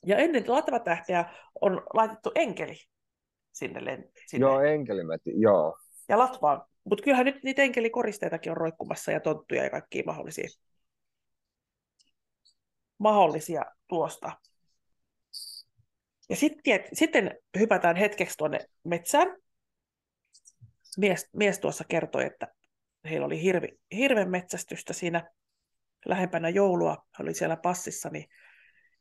Ja 0.06 0.16
ennen 0.16 0.44
latvatähteä 0.46 1.24
on 1.60 1.82
laitettu 1.94 2.30
enkeli 2.34 2.74
sinne. 3.52 3.80
sinne. 4.26 4.46
Joo, 4.46 4.60
enkelimäti, 4.60 5.30
joo. 5.40 5.78
Ja 6.08 6.18
latvaan. 6.18 6.62
Mutta 6.84 7.04
kyllähän 7.04 7.26
nyt 7.26 7.42
niitä 7.44 7.62
enkelikoristeitakin 7.62 8.52
on 8.52 8.56
roikkumassa 8.56 9.12
ja 9.12 9.20
tonttuja 9.20 9.64
ja 9.64 9.70
kaikkia 9.70 10.02
mahdollisia, 10.06 10.48
mahdollisia 12.98 13.64
tuosta. 13.88 14.32
Ja 16.28 16.36
sitten, 16.36 16.84
sitten 16.92 17.38
hypätään 17.58 17.96
hetkeksi 17.96 18.36
tuonne 18.38 18.58
metsään. 18.84 19.36
Mies, 20.98 21.28
mies 21.32 21.58
tuossa 21.58 21.84
kertoi, 21.88 22.24
että 22.24 22.48
heillä 23.04 23.26
oli 23.26 23.42
hirvi, 23.42 23.68
hirven 23.92 24.30
metsästystä 24.30 24.92
siinä 24.92 25.30
lähempänä 26.06 26.48
joulua. 26.48 27.06
He 27.18 27.22
oli 27.22 27.34
siellä 27.34 27.56
passissa, 27.56 28.08
niin 28.08 28.28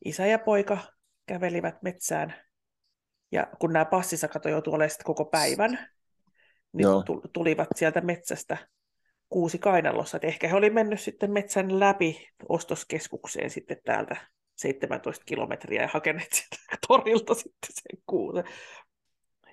isä 0.06 0.26
ja 0.26 0.40
poika 0.40 0.78
kävelivät 1.26 1.82
metsään. 1.82 2.36
Ja 3.32 3.48
kun 3.60 3.74
nämä 3.74 3.86
passissa 3.86 4.28
kato 4.28 4.50
joutui 4.50 4.74
olemaan 4.74 4.98
koko 5.04 5.26
päivän, 5.26 5.72
niin 6.74 6.84
Joo. 6.84 7.04
tu- 7.04 7.22
tulivat 7.34 7.68
sieltä 7.76 8.02
metsästä 8.02 8.58
kuusi 9.30 9.58
kainalossa. 9.58 10.18
Et 10.18 10.24
ehkä 10.24 10.48
he 10.48 10.56
oli 10.56 10.70
mennyt 10.70 11.02
sitten 11.02 11.32
metsän 11.32 11.80
läpi 11.80 12.28
ostoskeskukseen 12.50 13.50
sitten 13.50 13.78
täältä 13.86 14.16
17 14.58 15.26
kilometriä 15.26 15.82
ja 15.82 15.90
hakeneet 15.94 16.34
sieltä 16.34 16.78
torilta 16.88 17.34
sitten 17.34 17.70
sen 17.72 18.02
kuusen. 18.06 18.44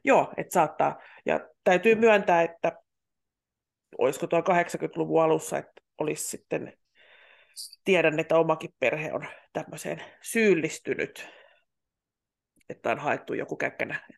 Joo, 0.04 0.32
että 0.36 0.54
saattaa. 0.54 1.00
Ja 1.26 1.40
täytyy 1.64 1.94
myöntää, 1.94 2.42
että 2.42 2.72
olisiko 3.98 4.26
tuo 4.26 4.40
80-luvun 4.40 5.22
alussa, 5.22 5.58
että 5.58 5.82
olisi 5.98 6.24
sitten, 6.24 6.72
tiedän, 7.84 8.20
että 8.20 8.38
omakin 8.38 8.70
perhe 8.78 9.12
on 9.12 9.26
tämmöiseen 9.52 10.02
syyllistynyt, 10.22 11.28
että 12.68 12.90
on 12.90 12.98
haettu 12.98 13.34
joku 13.34 13.56
käkkänä. 13.56 14.08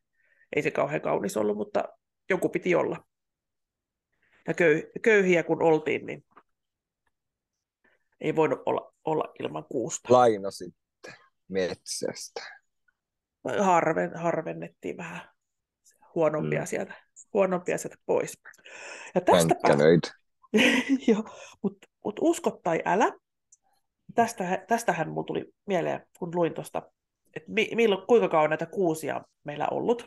Ei 0.57 0.63
se 0.63 0.71
kauhean 0.71 1.01
kaunis 1.03 1.37
ollut, 1.37 1.57
mutta 1.57 1.85
joku 2.31 2.49
piti 2.49 2.75
olla. 2.75 3.05
Ja 4.49 4.55
köy, 4.55 4.83
köyhiä 5.03 5.43
kun 5.43 5.63
oltiin, 5.63 6.07
niin 6.07 6.25
ei 8.21 8.37
voinut 8.37 8.63
olla, 8.67 8.95
olla 9.05 9.25
ilman 9.41 9.65
kuusta. 9.65 10.13
Lainasitte 10.13 11.13
metsästä. 11.49 12.43
Harven, 13.61 14.17
harvennettiin 14.17 14.97
vähän 14.97 15.21
huonompia, 16.15 16.61
Mm. 16.61 16.67
sieltä, 16.67 16.95
huonompia 17.33 17.79
sieltä 17.79 17.97
pois. 18.07 18.39
Ja 19.15 19.21
Pänkkänöitä. 19.21 20.09
Joo, 21.09 21.25
mutta 21.63 21.89
mut 22.05 22.17
usko 22.21 22.61
tai 22.63 22.83
älä, 22.85 23.13
tästä, 24.15 24.65
tästähän 24.69 25.09
mulla 25.09 25.27
tuli 25.27 25.53
mieleen, 25.67 26.07
kun 26.19 26.31
luin 26.35 26.55
tuosta, 26.55 26.83
että 27.37 27.53
mi, 27.53 27.69
milloin, 27.75 28.07
kuinka 28.07 28.29
kauan 28.29 28.51
näitä 28.51 28.67
kuusia 28.67 29.17
on 29.17 29.25
meillä 29.45 29.69
ollut, 29.71 30.07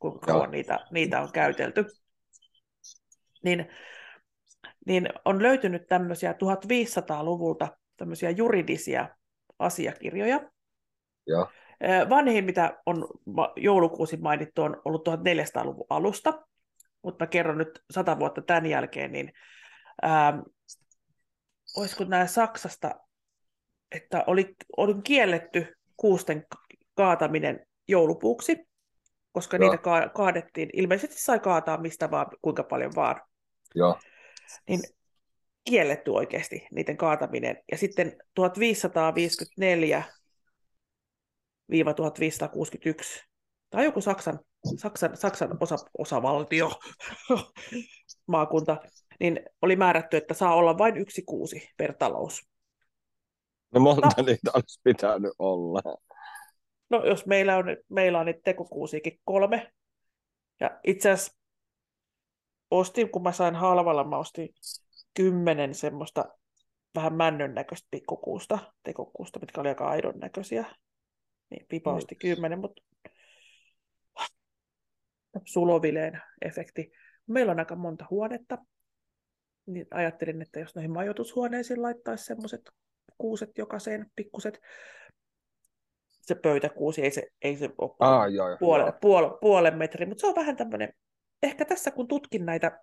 kuinka 0.00 0.18
Joo. 0.26 0.34
kauan 0.34 0.50
niitä, 0.50 0.86
niitä 0.90 1.20
on 1.20 1.32
käytelty, 1.32 1.84
niin, 3.44 3.66
niin 4.86 5.08
on 5.24 5.42
löytynyt 5.42 5.86
tämmöisiä 5.88 6.32
1500-luvulta 6.32 7.68
tämmöisiä 7.96 8.30
juridisia 8.30 9.08
asiakirjoja. 9.58 10.40
Joo. 11.26 11.50
Vanhin, 12.10 12.44
mitä 12.44 12.78
on 12.86 13.08
joulukuusi 13.56 14.16
mainittu, 14.16 14.62
on 14.62 14.82
ollut 14.84 15.08
1400-luvun 15.08 15.86
alusta, 15.90 16.46
mutta 17.02 17.24
mä 17.24 17.28
kerron 17.28 17.58
nyt 17.58 17.84
sata 17.90 18.18
vuotta 18.18 18.42
tämän 18.42 18.66
jälkeen, 18.66 19.12
niin 19.12 19.32
ää, 20.02 20.42
olisiko 21.76 22.04
nämä 22.04 22.26
Saksasta, 22.26 22.94
että 23.94 24.24
oli, 24.26 24.54
oli 24.76 24.94
kielletty 25.04 25.76
kuusten 25.96 26.46
kaataminen 26.94 27.66
joulupuuksi, 27.88 28.56
koska 29.32 29.56
Joo. 29.56 29.70
niitä 29.70 29.82
ka- 29.82 30.08
kaadettiin, 30.08 30.70
ilmeisesti 30.72 31.16
sai 31.18 31.40
kaataa 31.40 31.80
mistä 31.80 32.10
vaan, 32.10 32.26
kuinka 32.42 32.62
paljon 32.62 32.92
vaan, 32.94 33.20
Joo. 33.74 33.98
niin 34.68 34.80
kielletty 35.64 36.10
oikeasti 36.10 36.66
niiden 36.70 36.96
kaataminen. 36.96 37.56
Ja 37.70 37.78
sitten 37.78 38.16
1554 38.34 40.02
1561 41.96 43.24
tai 43.70 43.84
joku 43.84 44.00
Saksan, 44.00 44.38
Saksan, 44.76 45.16
Saksan 45.16 45.56
osa, 45.60 45.76
osavaltio, 45.98 46.70
maakunta, 48.26 48.76
niin 49.20 49.40
oli 49.62 49.76
määrätty, 49.76 50.16
että 50.16 50.34
saa 50.34 50.54
olla 50.54 50.78
vain 50.78 50.96
yksi 50.96 51.22
kuusi 51.22 51.68
per 51.76 51.94
talous. 51.94 52.53
No 53.74 53.80
monta 53.80 54.22
niitä 54.22 54.50
olisi 54.54 54.80
pitänyt 54.84 55.32
olla. 55.38 55.80
No 56.90 57.04
jos 57.04 57.26
meillä 57.26 57.56
on, 57.56 57.64
meillä 57.88 58.20
on 58.20 58.26
niitä 58.26 58.40
tekokuusiakin 58.44 59.20
kolme, 59.24 59.72
ja 60.60 60.80
itse 60.84 61.10
asiassa 61.10 61.38
ostin, 62.70 63.10
kun 63.10 63.22
mä 63.22 63.32
sain 63.32 63.54
halvalla, 63.54 64.04
mä 64.04 64.18
ostin 64.18 64.48
kymmenen 65.14 65.74
semmoista 65.74 66.24
vähän 66.94 67.14
männön 67.14 67.54
näköistä 67.54 67.88
pikkukuusta, 67.90 68.58
tekokuusta, 68.82 69.38
mitkä 69.38 69.60
oli 69.60 69.68
aika 69.68 69.88
aidon 69.88 70.18
näköisiä. 70.18 70.64
Niin 71.50 71.66
Pipa 71.68 71.94
osti 71.94 72.14
kymmenen, 72.14 72.58
mutta 72.58 72.82
sulovileen 75.44 76.22
efekti. 76.42 76.92
Meillä 77.26 77.52
on 77.52 77.58
aika 77.58 77.76
monta 77.76 78.06
huonetta, 78.10 78.58
niin 79.66 79.86
ajattelin, 79.90 80.42
että 80.42 80.60
jos 80.60 80.74
noihin 80.74 80.92
majoitushuoneisiin 80.92 81.82
laittaisi 81.82 82.24
semmoiset 82.24 82.70
kuuset 83.18 83.50
jokaiseen, 83.58 84.06
pikkuset, 84.16 84.60
se 86.22 86.34
pöytäkuusi, 86.34 87.02
ei 87.02 87.10
se, 87.10 87.22
ei 87.42 87.56
se 87.56 87.70
ole 87.78 87.90
Ah, 88.00 88.32
joo, 88.32 88.48
joo. 88.48 88.58
puolen, 88.58 88.92
puol, 89.00 89.30
puolen 89.40 89.78
metrin, 89.78 90.08
mutta 90.08 90.20
se 90.20 90.26
on 90.26 90.34
vähän 90.34 90.56
tämmöinen 90.56 90.92
ehkä 91.42 91.64
tässä 91.64 91.90
kun 91.90 92.08
tutkin 92.08 92.46
näitä 92.46 92.80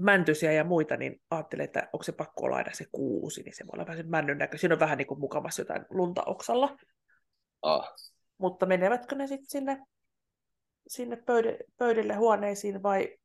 mäntysiä 0.00 0.52
ja 0.52 0.64
muita, 0.64 0.96
niin 0.96 1.22
ajattelin, 1.30 1.64
että 1.64 1.88
onko 1.92 2.02
se 2.02 2.12
pakko 2.12 2.44
olla 2.46 2.56
aina 2.56 2.72
se 2.74 2.84
kuusi, 2.92 3.42
niin 3.42 3.54
se 3.56 3.66
voi 3.66 3.70
olla 3.72 3.86
vähän 3.86 3.96
se 3.96 4.02
männyn 4.08 4.38
näkö. 4.38 4.58
Siinä 4.58 4.74
on 4.74 4.80
vähän 4.80 4.98
niin 4.98 5.06
kuin 5.08 5.20
mukavassa 5.20 5.62
jotain 5.62 5.84
lunta 5.90 6.22
oksalla. 6.26 6.76
Ah. 7.62 7.94
Mutta 8.38 8.66
menevätkö 8.66 9.16
ne 9.16 9.26
sitten 9.26 9.48
sinne, 9.50 9.82
sinne 10.88 11.16
pöydille, 11.16 11.58
pöydille 11.78 12.14
huoneisiin 12.14 12.82
vai 12.82 13.16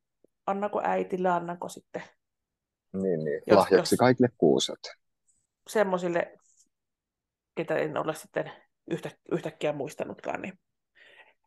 annako 0.46 0.80
äitille, 0.84 1.28
annanko 1.28 1.68
sitten 1.68 2.02
Niin, 2.92 3.24
niin. 3.24 3.42
Jos- 3.46 3.56
Lahjaksi 3.58 3.94
jos- 3.94 3.98
kaikille 3.98 4.28
kuuset. 4.38 4.78
Semmoisille, 5.68 6.38
ketä 7.54 7.76
en 7.76 7.96
ole 7.96 8.14
sitten 8.14 8.52
yhtä, 8.90 9.10
yhtäkkiä 9.32 9.72
muistanutkaan. 9.72 10.42
Niin. 10.42 10.58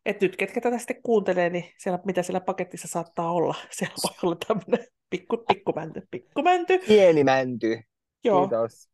Et 0.04 0.20
nyt 0.20 0.36
ketkä 0.36 0.60
tätä 0.60 0.78
sitten 0.78 1.02
kuuntelee, 1.02 1.50
niin 1.50 1.72
siellä, 1.78 1.98
mitä 2.04 2.22
siellä 2.22 2.40
paketissa 2.40 2.88
saattaa 2.88 3.32
olla. 3.32 3.54
Siellä 3.70 3.94
voi 4.02 4.16
olla 4.22 4.36
tämmöinen 4.46 4.86
pikku, 5.10 5.36
pikkumänty, 5.36 6.02
pikkumänty. 6.10 6.78
Pieni 6.78 7.24
mänty. 7.24 7.82
Joo, 8.24 8.48
Kiitos. 8.48 8.90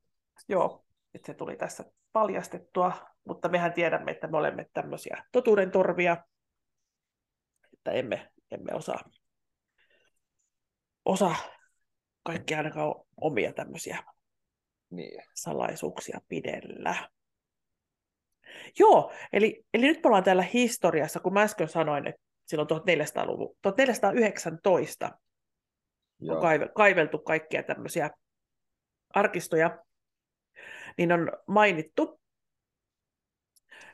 joo. 0.49 0.85
Nyt 1.13 1.25
se 1.25 1.35
tuli 1.35 1.57
tässä 1.57 1.85
paljastettua, 2.13 2.93
mutta 3.25 3.49
mehän 3.49 3.73
tiedämme, 3.73 4.11
että 4.11 4.27
me 4.27 4.37
olemme 4.37 4.67
tämmöisiä 4.73 5.25
totuuden 5.33 5.71
torvia, 5.71 6.17
että 7.73 7.91
emme, 7.91 8.31
emme 8.51 8.75
osaa, 8.75 9.11
osaa 11.05 11.37
kaikkia 12.23 12.57
ainakaan 12.57 12.95
omia 13.21 13.53
tämmöisiä 13.53 14.03
Niin. 14.93 15.23
salaisuuksia 15.35 16.21
pidellä. 16.29 16.95
Joo, 18.79 19.13
eli, 19.33 19.65
eli 19.75 19.87
nyt 19.87 20.03
me 20.05 20.09
ollaan 20.09 20.25
täällä 20.25 20.43
historiassa, 20.43 21.21
kun 21.21 21.33
mä 21.33 21.43
äsken 21.43 21.69
sanoin, 21.69 22.07
että 22.07 22.23
silloin 22.47 22.69
1400-luvun, 22.71 23.57
1419 23.63 25.07
on 25.07 25.13
Joo. 26.21 26.41
kaive- 26.41 26.73
kaiveltu 26.75 27.19
kaikkia 27.19 27.63
tämmöisiä 27.63 28.11
arkistoja, 29.15 29.85
niin 30.99 31.13
on 31.13 31.33
mainittu 31.47 32.21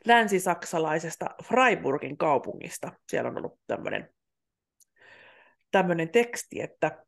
länsisaksalaisesta 0.05 1.27
Freiburgin 1.45 2.17
kaupungista. 2.17 2.93
Siellä 3.09 3.31
on 3.31 3.39
ollut 3.39 3.61
tämmöinen, 3.67 4.15
tämmöinen 5.71 6.09
teksti, 6.09 6.61
että 6.61 7.05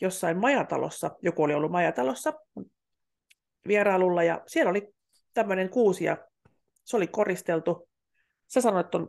jossain 0.00 0.38
majatalossa, 0.38 1.10
joku 1.22 1.42
oli 1.42 1.54
ollut 1.54 1.70
majatalossa 1.70 2.32
vierailulla 3.68 4.22
ja 4.22 4.42
siellä 4.46 4.70
oli 4.70 4.88
tämmöinen 5.34 5.70
kuusi 5.70 6.04
ja 6.04 6.28
se 6.84 6.96
oli 6.96 7.06
koristeltu. 7.06 7.88
Sä 8.48 8.60
sanoit, 8.60 8.86
että 8.86 8.98
on 8.98 9.08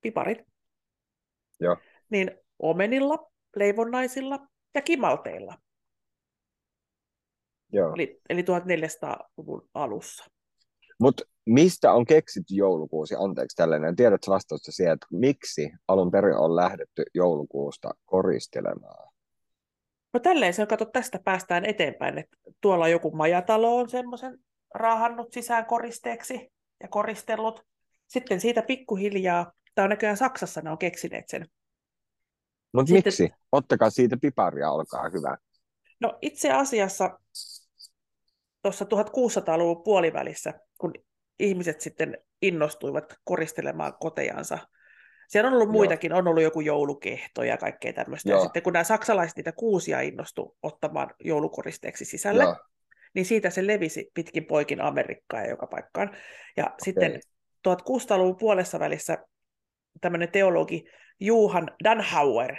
piparit. 0.00 0.38
Joo. 1.60 1.76
Niin 2.10 2.30
omenilla, 2.58 3.30
leivonnaisilla 3.56 4.38
ja 4.74 4.82
kimalteilla. 4.82 5.58
Joo. 7.72 7.94
Eli, 7.94 8.20
eli 8.28 8.42
1400-luvun 8.42 9.68
alussa. 9.74 10.24
Mutta 11.00 11.24
mistä 11.46 11.92
on 11.92 12.06
keksitty 12.06 12.54
joulukuusi? 12.54 13.14
Anteeksi 13.18 13.56
tällainen. 13.56 13.96
Tiedätkö 13.96 14.30
vastausta 14.30 14.72
siihen, 14.72 14.94
että 14.94 15.06
miksi 15.10 15.70
alun 15.88 16.10
perin 16.10 16.36
on 16.36 16.56
lähdetty 16.56 17.02
joulukuusta 17.14 17.90
koristelemaan? 18.04 19.15
No 20.16 20.20
tälleen 20.20 20.54
se 20.54 20.62
on, 20.62 20.68
kato, 20.68 20.84
tästä 20.84 21.18
päästään 21.24 21.64
eteenpäin, 21.64 22.18
että 22.18 22.36
tuolla 22.60 22.88
joku 22.88 23.10
majatalo 23.10 23.76
on 23.76 23.88
semmoisen 23.88 24.38
raahannut 24.74 25.32
sisään 25.32 25.66
koristeeksi 25.66 26.52
ja 26.82 26.88
koristellut. 26.88 27.66
Sitten 28.06 28.40
siitä 28.40 28.62
pikkuhiljaa, 28.62 29.52
tämä 29.74 29.84
on 29.84 29.90
näköjään 29.90 30.16
Saksassa 30.16 30.60
ne 30.60 30.70
on 30.70 30.78
keksineet 30.78 31.28
sen. 31.28 31.48
Mutta 32.72 32.88
Sitten- 32.88 33.04
miksi? 33.08 33.30
Ottakaa 33.52 33.90
siitä 33.90 34.16
piparia, 34.16 34.70
olkaa 34.70 35.08
hyvä. 35.08 35.36
No 36.00 36.18
itse 36.22 36.52
asiassa 36.52 37.18
tuossa 38.62 38.84
1600-luvun 38.84 39.82
puolivälissä, 39.84 40.54
kun 40.78 40.92
ihmiset 41.38 41.80
sitten 41.80 42.18
innostuivat 42.42 43.14
koristelemaan 43.24 43.94
kotejansa, 44.00 44.58
siellä 45.28 45.48
on 45.48 45.54
ollut 45.54 45.68
Joo. 45.68 45.72
muitakin, 45.72 46.12
on 46.12 46.28
ollut 46.28 46.42
joku 46.42 46.60
joulukehto 46.60 47.42
ja 47.42 47.56
kaikkea 47.56 47.92
tämmöistä. 47.92 48.28
Ja 48.28 48.34
Joo. 48.34 48.42
sitten 48.42 48.62
kun 48.62 48.72
nämä 48.72 48.84
saksalaiset 48.84 49.36
niitä 49.36 49.52
kuusia 49.52 50.00
innostu 50.00 50.56
ottamaan 50.62 51.14
joulukoristeeksi 51.24 52.04
sisälle, 52.04 52.42
Joo. 52.42 52.56
niin 53.14 53.24
siitä 53.24 53.50
se 53.50 53.66
levisi 53.66 54.10
pitkin 54.14 54.44
poikin 54.44 54.80
Amerikkaan 54.80 55.44
ja 55.44 55.50
joka 55.50 55.66
paikkaan. 55.66 56.16
Ja 56.56 56.74
sitten 56.82 57.20
1600-luvun 57.68 58.36
puolessa 58.36 58.78
välissä 58.78 59.18
tämmöinen 60.00 60.32
teologi 60.32 60.84
Johan 61.20 61.70
Danhauer, 61.84 62.56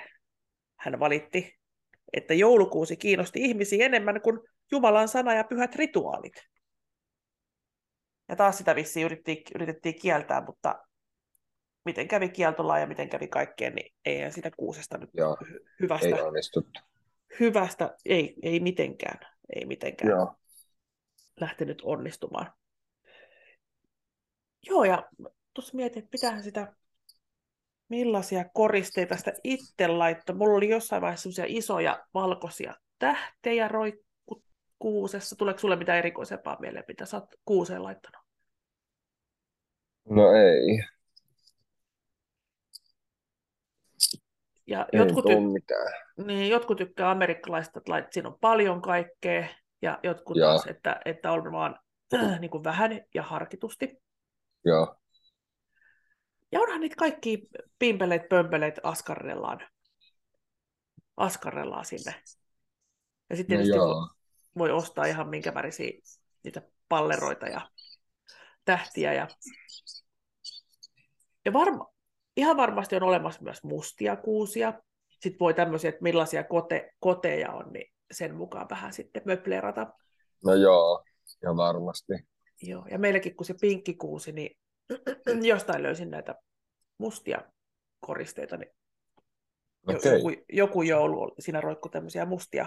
hän 0.79 0.99
valitti, 0.99 1.57
että 2.13 2.33
joulukuusi 2.33 2.97
kiinnosti 2.97 3.41
ihmisiä 3.41 3.85
enemmän 3.85 4.21
kuin 4.21 4.39
Jumalan 4.71 5.07
sana 5.07 5.33
ja 5.33 5.43
pyhät 5.43 5.75
rituaalit. 5.75 6.33
Ja 8.29 8.35
taas 8.35 8.57
sitä 8.57 8.75
vissiin 8.75 9.05
yritettiin, 9.05 9.43
yritettiin 9.55 10.01
kieltää, 10.01 10.45
mutta 10.45 10.86
miten 11.87 12.07
kävi 12.07 12.29
kieltolaan 12.29 12.81
ja 12.81 12.87
miten 12.87 13.09
kävi 13.09 13.27
kaikkeen, 13.27 13.75
niin 13.75 13.93
eihän 14.05 14.31
sitä 14.31 14.51
kuusesta 14.57 14.97
nyt 14.97 15.09
Joo. 15.13 15.37
hy- 15.43 15.65
hyvästä, 15.79 16.07
Ei 16.07 16.21
onnistuttu. 16.21 16.79
hyvästä 17.39 17.95
ei, 18.05 18.35
ei 18.43 18.59
mitenkään, 18.59 19.19
ei 19.55 19.65
mitenkään 19.65 20.09
Joo. 20.09 20.35
lähtenyt 21.39 21.81
onnistumaan. 21.85 22.53
Joo, 24.67 24.83
ja 24.83 25.09
tuossa 25.53 25.75
mietin, 25.75 26.03
että 26.03 26.15
mitähän 26.17 26.43
sitä, 26.43 26.73
millaisia 27.89 28.45
koristeita 28.53 29.17
sitä 29.17 29.33
itse 29.43 29.87
laittoi. 29.87 30.35
Mulla 30.35 30.57
oli 30.57 30.69
jossain 30.69 31.01
vaiheessa 31.01 31.23
semmoisia 31.23 31.57
isoja 31.57 32.05
valkoisia 32.13 32.75
tähtejä 32.99 33.67
roikku 33.67 34.43
kuusessa. 34.79 35.35
Tuleeko 35.35 35.59
sulle 35.59 35.75
mitään 35.75 35.97
erikoisempaa 35.97 36.57
mieleen, 36.59 36.85
mitä 36.87 37.05
sä 37.05 37.17
oot 37.17 37.29
kuuseen 37.45 37.83
laittanut? 37.83 38.25
No 40.09 40.31
ei. 40.31 40.83
Ja 44.67 44.85
Ei 44.93 44.99
jotkut, 44.99 45.25
ty- 45.25 45.39
mitään. 45.53 45.93
niin, 46.25 46.49
jotkut 46.49 46.77
tykkää 46.77 47.11
amerikkalaista, 47.11 47.79
että 47.79 47.91
lait, 47.91 48.13
siinä 48.13 48.29
on 48.29 48.37
paljon 48.41 48.81
kaikkea, 48.81 49.47
ja 49.81 49.99
jotkut 50.03 50.37
Joo. 50.37 50.49
taas, 50.49 50.67
että, 50.67 51.01
että 51.05 51.31
on 51.31 51.51
vaan 51.51 51.79
niin 52.39 52.51
kuin 52.51 52.63
vähän 52.63 52.91
ja 53.13 53.23
harkitusti. 53.23 53.97
Joo. 54.65 54.95
Ja 56.51 56.59
onhan 56.61 56.81
niitä 56.81 56.95
kaikki 56.95 57.47
pimpeleet, 57.79 58.29
pömpeleet 58.29 58.79
askarrellaan, 58.83 59.59
askarrellaan 61.17 61.85
sinne. 61.85 62.15
Ja 63.29 63.35
sitten 63.35 63.57
No 63.57 63.63
tietysti 63.63 63.79
voi, 63.79 63.89
joo. 63.89 64.09
voi 64.57 64.71
ostaa 64.71 65.05
ihan 65.05 65.29
minkä 65.29 65.53
värisiä 65.53 65.91
niitä 66.43 66.61
palleroita 66.89 67.47
ja 67.47 67.69
tähtiä. 68.65 69.13
Ja, 69.13 69.27
ja 71.45 71.53
varma, 71.53 71.93
ihan 72.37 72.57
varmasti 72.57 72.95
on 72.95 73.03
olemassa 73.03 73.41
myös 73.43 73.63
mustia 73.63 74.15
kuusia. 74.15 74.73
Sitten 75.09 75.39
voi 75.39 75.53
tämmöisiä, 75.53 75.89
että 75.89 76.03
millaisia 76.03 76.43
kote, 76.43 76.93
koteja 76.99 77.51
on, 77.51 77.73
niin 77.73 77.93
sen 78.11 78.35
mukaan 78.35 78.67
vähän 78.69 78.93
sitten 78.93 79.21
möplerata. 79.25 79.93
No 80.45 80.53
joo. 80.53 81.03
Ja 81.41 81.55
varmasti. 81.55 82.13
Joo. 82.61 82.85
Ja 82.91 82.99
meilläkin 82.99 83.35
kun 83.35 83.45
se 83.45 83.55
pinkkikuusi, 83.61 84.31
niin 84.31 84.57
jostain 85.53 85.83
löysin 85.83 86.09
näitä 86.11 86.35
mustia 86.97 87.41
koristeita, 87.99 88.57
niin 88.57 88.71
Okei. 89.87 90.13
joku, 90.13 90.31
joku 90.53 90.81
joulu, 90.81 91.21
oli- 91.21 91.35
siinä 91.39 91.61
roikkui 91.61 91.91
tämmöisiä 91.91 92.25
mustia. 92.25 92.65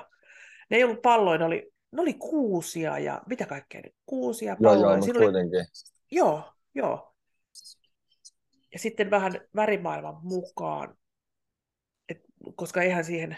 Ne 0.71 0.77
ei 0.77 0.85
ollut 0.85 1.03
palloja, 1.03 1.39
ne 1.39 1.45
oli, 1.45 1.73
ne 1.93 2.03
oli 2.03 2.15
kuusia 2.15 2.99
ja 2.99 3.23
mitä 3.27 3.47
kaikkea, 3.47 3.81
ne 3.81 3.91
kuusia, 4.07 4.57
Joo, 4.61 4.73
palloja. 4.73 4.81
joo, 4.87 4.97
mutta 4.97 5.05
Siinä 5.05 5.19
oli, 5.19 5.27
kuitenkin. 5.27 5.65
joo, 6.11 6.43
joo. 6.75 7.15
Ja 8.73 8.79
sitten 8.79 9.11
vähän 9.11 9.33
värimaailman 9.57 10.19
mukaan, 10.23 10.97
et, 12.09 12.19
koska 12.57 12.83
eihän 12.83 13.05
siihen 13.05 13.37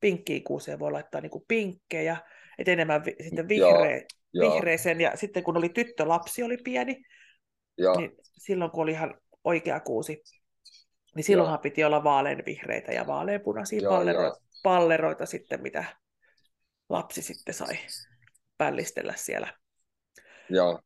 pinkkiin 0.00 0.44
kuuseen 0.44 0.78
voi 0.78 0.92
laittaa 0.92 1.20
niinku 1.20 1.44
pinkkejä, 1.48 2.16
et 2.58 2.68
enemmän 2.68 3.04
vi, 3.04 3.16
sitten 3.22 3.48
vihreä, 3.48 4.02
Joo. 4.32 4.54
vihreeseen. 4.54 5.00
Ja 5.00 5.16
sitten 5.16 5.42
kun 5.42 5.56
oli 5.56 5.68
tyttö, 5.68 6.08
lapsi 6.08 6.42
oli 6.42 6.56
pieni, 6.56 7.02
Joo. 7.78 8.00
niin 8.00 8.12
silloin 8.38 8.70
kun 8.70 8.82
oli 8.82 8.90
ihan 8.90 9.20
oikea 9.44 9.80
kuusi, 9.80 10.22
niin 11.14 11.24
silloinhan 11.24 11.58
piti 11.58 11.84
olla 11.84 12.04
vaaleanvihreitä 12.04 12.92
ja 12.92 13.06
vaaleanpunaisia 13.06 13.80
Joo, 13.82 13.92
palleroita, 13.92 14.36
joo. 14.36 14.60
palleroita 14.62 15.26
sitten, 15.26 15.62
mitä 15.62 15.84
lapsi 16.88 17.22
sitten 17.22 17.54
sai 17.54 17.78
pällistellä 18.58 19.12
siellä. 19.16 19.54
Joo. 20.50 20.80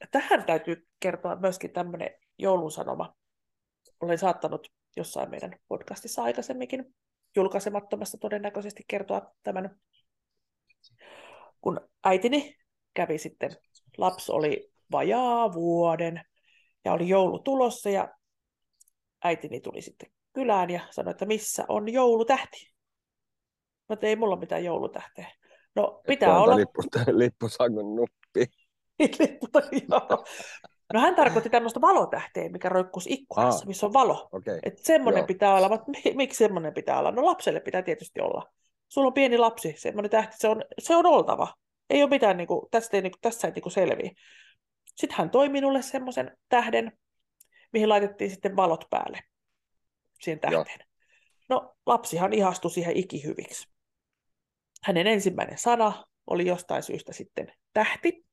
Ja 0.00 0.06
tähän 0.10 0.44
täytyy 0.44 0.88
kertoa 1.00 1.36
myöskin 1.36 1.72
tämmöinen 1.72 2.10
joulun 2.42 2.70
sanoma. 2.70 3.14
Olen 4.00 4.18
saattanut 4.18 4.68
jossain 4.96 5.30
meidän 5.30 5.56
podcastissa 5.68 6.22
aikaisemminkin 6.22 6.94
julkaisemattomassa 7.36 8.18
todennäköisesti 8.18 8.82
kertoa 8.88 9.32
tämän. 9.42 9.80
Kun 11.60 11.80
äitini 12.04 12.56
kävi 12.94 13.18
sitten, 13.18 13.50
lapsi 13.98 14.32
oli 14.32 14.72
vajaa 14.92 15.52
vuoden 15.52 16.22
ja 16.84 16.92
oli 16.92 17.08
joulu 17.08 17.38
tulossa 17.38 17.90
ja 17.90 18.08
äitini 19.24 19.60
tuli 19.60 19.82
sitten 19.82 20.10
kylään 20.32 20.70
ja 20.70 20.80
sanoi, 20.90 21.10
että 21.10 21.26
missä 21.26 21.64
on 21.68 21.92
joulutähti. 21.92 22.72
Mä 23.88 23.96
ei 24.02 24.16
mulla 24.16 24.36
mitään 24.36 24.64
joulutähteä. 24.64 25.30
No 25.74 26.02
pitää 26.06 26.28
Tuolta 26.28 26.44
olla... 26.44 26.56
Lippu, 26.56 26.82
lippusangon 27.12 27.96
nuppi. 27.96 28.46
Joo. 29.90 30.24
No 30.92 31.00
hän 31.00 31.14
tarkoitti 31.14 31.50
tämmöistä 31.50 31.80
valotähteä, 31.80 32.48
mikä 32.48 32.68
roikkuisi 32.68 33.12
ikkunassa, 33.12 33.64
Aa. 33.64 33.66
missä 33.68 33.86
on 33.86 33.92
valo. 33.92 34.28
Okei. 34.32 34.58
Että 34.62 34.82
semmoinen 34.84 35.20
Joo. 35.20 35.26
pitää 35.26 35.54
olla, 35.54 35.68
mutta 35.68 35.90
mi- 35.90 36.14
miksi 36.14 36.38
semmoinen 36.38 36.74
pitää 36.74 36.98
olla? 36.98 37.10
No 37.10 37.26
lapselle 37.26 37.60
pitää 37.60 37.82
tietysti 37.82 38.20
olla. 38.20 38.52
Sulla 38.88 39.06
on 39.06 39.12
pieni 39.14 39.38
lapsi, 39.38 39.74
semmoinen 39.78 40.10
tähti, 40.10 40.36
se 40.38 40.48
on, 40.48 40.64
se 40.78 40.96
on 40.96 41.06
oltava. 41.06 41.54
Ei 41.90 42.02
ole 42.02 42.10
mitään, 42.10 42.36
niin 42.36 42.46
kuin, 42.46 42.66
tästä 42.70 42.96
ei, 42.96 43.02
niin 43.02 43.12
kuin, 43.12 43.20
tässä 43.20 43.48
ei 43.48 43.54
niin 43.54 43.62
kuin 43.62 43.72
selviä. 43.72 44.10
Sitten 44.96 45.18
hän 45.18 45.30
toi 45.30 45.48
minulle 45.48 45.82
semmoisen 45.82 46.36
tähden, 46.48 46.92
mihin 47.72 47.88
laitettiin 47.88 48.30
sitten 48.30 48.56
valot 48.56 48.84
päälle 48.90 49.18
siihen 50.20 50.40
Joo. 50.50 50.64
tähteen. 50.64 50.88
No 51.48 51.74
lapsihan 51.86 52.32
ihastui 52.32 52.70
siihen 52.70 52.96
ikihyviksi. 52.96 53.68
Hänen 54.84 55.06
ensimmäinen 55.06 55.58
sana 55.58 56.04
oli 56.26 56.46
jostain 56.46 56.82
syystä 56.82 57.12
sitten 57.12 57.52
tähti. 57.72 58.26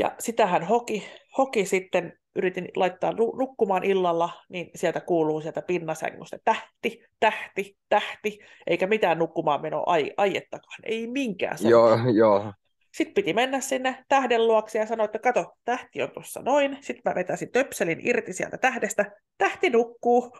Ja 0.00 0.14
sitä 0.18 0.46
hän 0.46 0.62
hoki, 0.62 1.06
hoki 1.38 1.64
sitten, 1.64 2.12
yritin 2.36 2.68
laittaa 2.76 3.12
nu- 3.12 3.36
nukkumaan 3.38 3.84
illalla, 3.84 4.30
niin 4.48 4.70
sieltä 4.74 5.00
kuuluu 5.00 5.40
sieltä 5.40 5.62
pinnasängystä 5.62 6.38
tähti, 6.44 7.04
tähti, 7.20 7.76
tähti, 7.88 8.38
eikä 8.66 8.86
mitään 8.86 9.18
nukkumaan 9.18 9.62
menoa 9.62 9.84
ai, 9.86 10.12
aiettakaan, 10.16 10.78
ei 10.82 11.06
minkään. 11.06 11.56
Joo, 11.68 11.98
joo. 12.14 12.52
Sitten 12.94 13.14
piti 13.14 13.32
mennä 13.32 13.60
sinne 13.60 14.04
tähden 14.08 14.46
luokse 14.46 14.78
ja 14.78 14.86
sanoa, 14.86 15.04
että 15.04 15.18
kato, 15.18 15.52
tähti 15.64 16.02
on 16.02 16.10
tuossa 16.10 16.42
noin. 16.42 16.78
Sitten 16.80 17.02
mä 17.04 17.14
vetäisin 17.14 17.52
töpselin 17.52 18.00
irti 18.08 18.32
sieltä 18.32 18.58
tähdestä. 18.58 19.12
Tähti 19.38 19.70
nukkuu. 19.70 20.36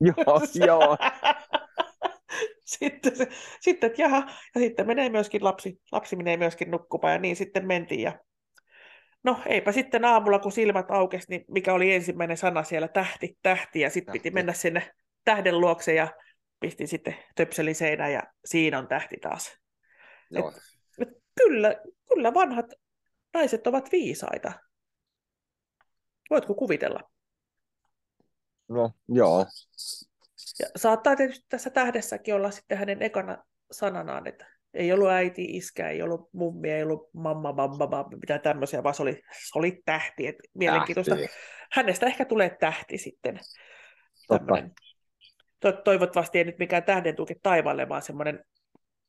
Joo, 0.00 0.40
joo. 0.66 0.96
sitten, 2.64 3.16
se, 3.16 3.28
sitten, 3.60 3.86
että 3.86 4.02
jaha, 4.02 4.22
ja 4.54 4.60
sitten 4.60 4.86
menee 4.86 5.08
myöskin 5.08 5.44
lapsi, 5.44 5.80
lapsi 5.92 6.16
menee 6.16 6.36
myöskin 6.36 6.70
nukkumaan, 6.70 7.12
ja 7.12 7.18
niin 7.18 7.36
sitten 7.36 7.66
mentiin. 7.66 8.00
Ja... 8.00 8.18
No 9.28 9.40
eipä 9.46 9.72
sitten 9.72 10.04
aamulla, 10.04 10.38
kun 10.38 10.52
silmät 10.52 10.90
aukesi, 10.90 11.26
niin 11.28 11.44
mikä 11.48 11.74
oli 11.74 11.94
ensimmäinen 11.94 12.36
sana 12.36 12.62
siellä, 12.62 12.88
tähti, 12.88 13.38
tähti, 13.42 13.80
ja 13.80 13.90
sitten 13.90 14.12
piti 14.12 14.30
mennä 14.30 14.52
sinne 14.52 14.94
tähden 15.24 15.60
luokse, 15.60 15.94
ja 15.94 16.08
pistin 16.60 16.88
sitten 16.88 17.16
töpselin 17.34 17.74
seinään, 17.74 18.12
ja 18.12 18.22
siinä 18.44 18.78
on 18.78 18.88
tähti 18.88 19.16
taas. 19.16 19.58
joo. 20.30 20.52
Et 20.98 21.08
kyllä, 21.34 21.76
kyllä 22.08 22.34
vanhat 22.34 22.66
naiset 23.34 23.66
ovat 23.66 23.92
viisaita. 23.92 24.52
Voitko 26.30 26.54
kuvitella? 26.54 27.00
No, 28.68 28.92
joo. 29.08 29.46
Ja 30.58 30.66
saattaa 30.76 31.16
tietysti 31.16 31.46
tässä 31.48 31.70
tähdessäkin 31.70 32.34
olla 32.34 32.50
sitten 32.50 32.78
hänen 32.78 33.02
ekana 33.02 33.44
sananaan, 33.70 34.26
että 34.26 34.46
ei 34.74 34.92
ollut 34.92 35.08
äiti, 35.08 35.44
iskä, 35.44 35.88
ei 35.88 36.02
ollut 36.02 36.28
mummi, 36.32 36.70
ei 36.70 36.82
ollut 36.82 37.10
mamma, 37.14 37.52
mamma, 37.52 37.86
mamma, 37.86 38.16
mitään 38.20 38.40
tämmöisiä, 38.40 38.82
vaan 38.82 38.94
se 38.94 39.02
oli, 39.02 39.22
se 39.32 39.58
oli 39.58 39.82
tähti. 39.84 40.26
Et 40.26 40.36
mielenkiintoista. 40.54 41.16
Tähti. 41.16 41.28
Hänestä 41.72 42.06
ehkä 42.06 42.24
tulee 42.24 42.56
tähti 42.60 42.98
sitten. 42.98 43.40
Tämmönen. 44.28 44.72
To- 45.60 45.72
toivottavasti 45.72 46.38
ei 46.38 46.44
nyt 46.44 46.58
mikään 46.58 46.84
tähden 46.84 47.16
tuke 47.16 47.34
taivaalle, 47.42 47.88
vaan 47.88 48.02
semmoinen 48.02 48.44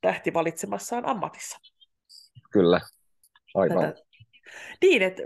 tähti 0.00 0.34
valitsemassaan 0.34 1.06
ammatissa. 1.06 1.58
Kyllä. 2.52 2.80
Aivan. 3.54 3.84
tätä. 3.84 4.02
Niin, 4.82 5.02
että 5.02 5.22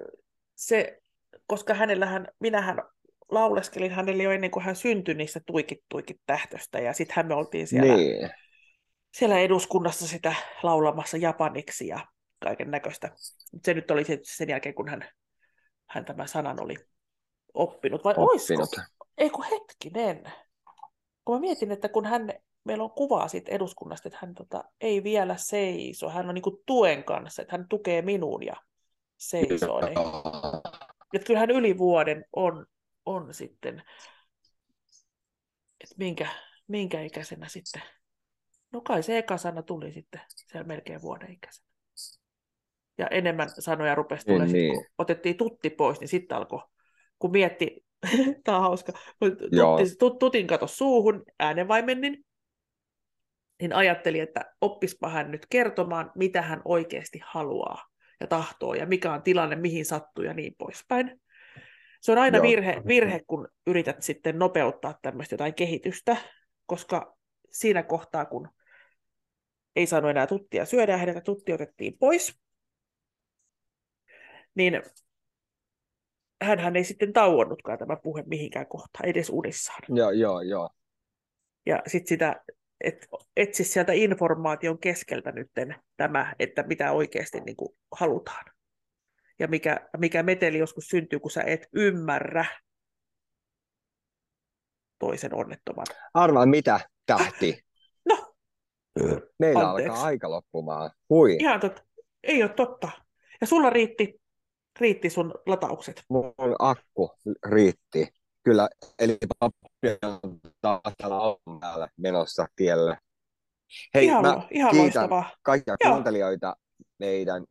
se, 0.55 0.99
koska 1.47 1.75
hänellähän, 1.75 2.29
minähän 2.41 2.83
lauleskelin 3.31 3.91
hänelle 3.91 4.23
jo 4.23 4.31
ennen 4.31 4.51
kuin 4.51 4.65
hän 4.65 4.77
syntyi 4.77 5.15
niistä 5.15 5.41
tuikit 5.47 5.79
tuikit 5.89 6.21
tähtöstä, 6.27 6.79
ja 6.79 6.93
sittenhän 6.93 7.27
me 7.27 7.35
oltiin 7.35 7.67
siellä, 7.67 7.95
Niin. 7.95 8.31
Siellä 9.15 9.39
eduskunnassa 9.39 10.07
sitä 10.07 10.35
laulamassa 10.63 11.17
japaniksi 11.17 11.87
ja 11.87 12.07
kaiken 12.45 12.71
näköistä. 12.71 13.11
Se 13.65 13.75
nyt 13.75 13.91
oli 13.91 14.05
sen 14.23 14.49
jälkeen, 14.49 14.75
kun 14.75 14.89
hän, 14.89 15.09
hän 15.91 16.05
tämän 16.05 16.29
sanan 16.29 16.63
oli 16.63 16.77
oppinut, 17.55 18.05
vai 18.05 18.15
Oppinut. 18.17 18.61
olisiko? 18.61 18.83
Ei 19.19 19.31
kun 19.31 19.45
hetkinen. 19.45 20.33
Kun 21.25 21.37
mä 21.37 21.41
mietin, 21.41 21.73
että 21.73 21.89
kun 21.89 22.07
hän, 22.07 22.33
meillä 22.65 22.85
on 22.85 22.91
kuvaa 22.91 23.29
siitä 23.29 23.53
eduskunnasta, 23.53 24.09
että 24.09 24.19
hän 24.23 24.35
tota, 24.35 24.65
ei 24.81 25.03
vielä 25.03 25.37
seiso, 25.39 26.11
hän 26.11 26.29
on 26.29 26.35
niin 26.35 26.63
tuen 26.67 27.05
kanssa, 27.05 27.43
että 27.43 27.57
hän 27.57 27.69
tukee 27.69 28.03
minuun 28.03 28.43
ja 28.43 28.57
seisoo. 29.17 29.81
Niin. 29.81 29.99
Että 31.15 31.27
kyllähän 31.27 31.51
yli 31.51 31.79
vuoden 31.79 32.25
on, 32.37 32.67
on 33.07 33.35
sitten, 33.35 33.83
että 35.81 35.95
minkä, 35.99 36.29
minkä 36.69 37.01
ikäisenä 37.01 37.49
sitten. 37.49 37.83
No 38.75 38.81
kai 38.81 39.03
se 39.03 39.19
eka 39.19 39.37
sana 39.37 39.63
tuli 39.63 39.93
sitten 39.93 40.21
siellä 40.29 40.67
melkein 40.67 41.03
vuoden 41.03 41.33
ikäisenä. 41.33 41.69
Ja 42.99 43.07
enemmän 43.07 43.49
sanoja 43.59 43.95
rupesi 43.95 44.27
Niin, 44.27 44.35
tulemaan, 44.35 44.49
sit, 44.49 44.57
niin. 44.57 44.75
kun 44.75 44.87
otettiin 44.99 45.37
tutti 45.37 45.71
pois, 45.71 46.01
niin 46.01 46.09
sitten 46.09 46.39
alkoi, 46.39 46.61
kun 47.19 47.31
mietti, 47.31 47.85
tämä 48.45 48.59
on 48.59 48.65
hauska, 48.65 48.93
kun 49.19 49.37
tutti, 49.37 49.97
tut, 49.99 50.19
tutin 50.19 50.47
kato 50.47 50.67
suuhun 50.67 51.23
äänenvaimennin, 51.39 52.25
niin 53.61 53.73
ajattelin, 53.73 54.23
että 54.23 54.55
oppispa 54.61 55.09
hän 55.09 55.31
nyt 55.31 55.47
kertomaan, 55.51 56.13
mitä 56.15 56.43
hän 56.43 56.63
oikeasti 56.65 57.21
haluaa 57.25 57.87
ja 58.21 58.27
tahtoo, 58.27 58.75
ja 58.75 58.87
mikä 58.87 59.13
on 59.13 59.23
tilanne, 59.23 59.57
mihin 59.57 59.85
sattuu 59.85 60.25
ja 60.25 60.35
niin 60.35 60.55
poispäin. 60.59 61.21
Se 62.01 62.13
on 62.13 62.19
aina 62.19 62.39
Joo. 62.39 62.43
virhe, 62.43 62.83
virhe, 62.87 63.21
kun 63.27 63.49
yrität 63.67 64.03
sitten 64.03 64.39
nopeuttaa 64.39 64.99
tämmöistä 65.03 65.35
jotain 65.35 65.55
kehitystä, 65.55 66.17
koska 66.67 67.17
siinä 67.51 67.83
kohtaa, 67.83 68.25
kun 68.25 68.49
ei 69.77 69.87
saanut 69.87 70.11
enää 70.11 70.27
tuttia 70.27 70.65
syödä 70.65 70.93
ja 70.93 70.99
häneltä 70.99 71.21
tutti 71.21 71.53
otettiin 71.53 71.99
pois, 71.99 72.39
niin 74.55 74.83
hänhän 76.43 76.77
ei 76.77 76.85
sitten 76.85 77.13
tauonnutkaan 77.13 77.79
tämä 77.79 77.97
puhe 77.97 78.23
mihinkään 78.27 78.67
kohtaan, 78.67 79.09
edes 79.09 79.31
unissaan. 79.31 79.83
Joo, 79.89 80.11
joo, 80.11 80.41
joo. 80.41 80.71
Ja 81.67 81.83
sitten 81.87 82.09
sitä, 82.09 82.45
et, 82.81 83.09
etsi 83.37 83.65
sieltä 83.65 83.93
informaation 83.93 84.79
keskeltä 84.79 85.33
nytten 85.33 85.77
tämä, 85.97 86.35
että 86.39 86.63
mitä 86.63 86.93
oikeasti 86.93 87.41
niin 87.41 87.57
kuin 87.57 87.77
halutaan. 87.93 88.45
Ja 89.39 89.49
mikä, 89.49 89.89
mikä 89.99 90.23
meteli 90.23 90.59
joskus 90.59 90.85
syntyy, 90.89 91.21
kun 91.21 91.31
sä 91.31 91.43
et 91.43 91.69
ymmärrä 91.73 92.45
toisen 94.99 95.35
onnettoman. 95.35 95.87
Arvaa 96.15 96.47
mitä, 96.47 96.81
tähti. 97.07 97.59
Meillä 99.39 99.71
Anteeksi. 99.71 99.91
alkaa 99.91 100.05
aika 100.07 100.31
loppumaan. 100.31 100.91
Hui. 101.11 101.37
ihan 101.41 101.61
totta. 101.61 101.83
Ei 102.23 102.43
ole 102.43 102.51
totta. 102.51 102.91
Ja 103.41 103.47
sulla 103.47 103.71
riitti, 103.71 104.21
riitti 104.81 105.11
sun 105.11 105.35
lataukset. 105.47 106.03
Mun 106.09 106.35
akku 106.59 107.11
riitti. 107.47 108.09
Kyllä, 108.43 108.69
eli 108.99 109.19
pappi 109.39 109.89
on 110.03 110.41
taas 110.61 110.95
täällä 111.61 111.89
menossa 111.97 112.47
tielle. 112.57 112.99
Hei, 113.95 114.05
ihan, 114.05 114.23
mä 114.23 114.29
ihan 114.51 114.71
kiitän 114.71 114.79
loistavaa. 114.85 115.31
kaikkia 115.43 115.77
Joo. 115.85 115.93
kuuntelijoita 115.93 116.57
meidän 116.99 117.45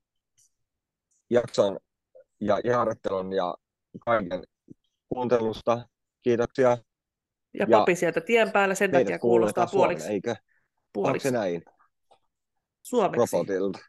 jakson 1.29 1.77
ja 2.39 2.77
harjoittelun 2.77 3.33
ja 3.33 3.55
kaiken 4.05 4.43
kuuntelusta. 5.09 5.87
Kiitoksia. 6.21 6.69
Ja 6.69 6.77
Ja 7.53 7.67
papi 7.77 7.95
sieltä 7.95 8.21
tien 8.21 8.51
päällä 8.51 8.75
sen 8.75 8.91
takia 8.91 9.19
kuulostaa 9.19 9.67
puoliksi, 9.71 10.05
Suomeen, 10.05 10.35
eikö? 10.99 10.99
Onko 10.99 11.09
puoliksi 11.09 11.27
se 11.27 11.31
näin? 11.31 11.63
suomeksi. 12.83 13.35
Robotilta. 13.35 13.79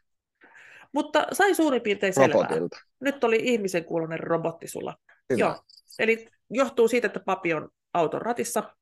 Mutta 0.93 1.27
sai 1.31 1.55
suurin 1.55 1.81
piirtein 1.81 2.13
selvää. 2.13 2.33
Robotilta. 2.33 2.77
Nyt 2.99 3.23
oli 3.23 3.39
ihmisen 3.41 3.85
kuulonen 3.85 4.19
robotti 4.19 4.67
sulla. 4.67 4.97
Hyvä. 5.29 5.39
Joo. 5.39 5.61
Eli 5.99 6.27
johtuu 6.49 6.87
siitä, 6.87 7.07
että 7.07 7.19
papi 7.19 7.53
on 7.53 7.69
auton 7.93 8.21
ratissa, 8.21 8.75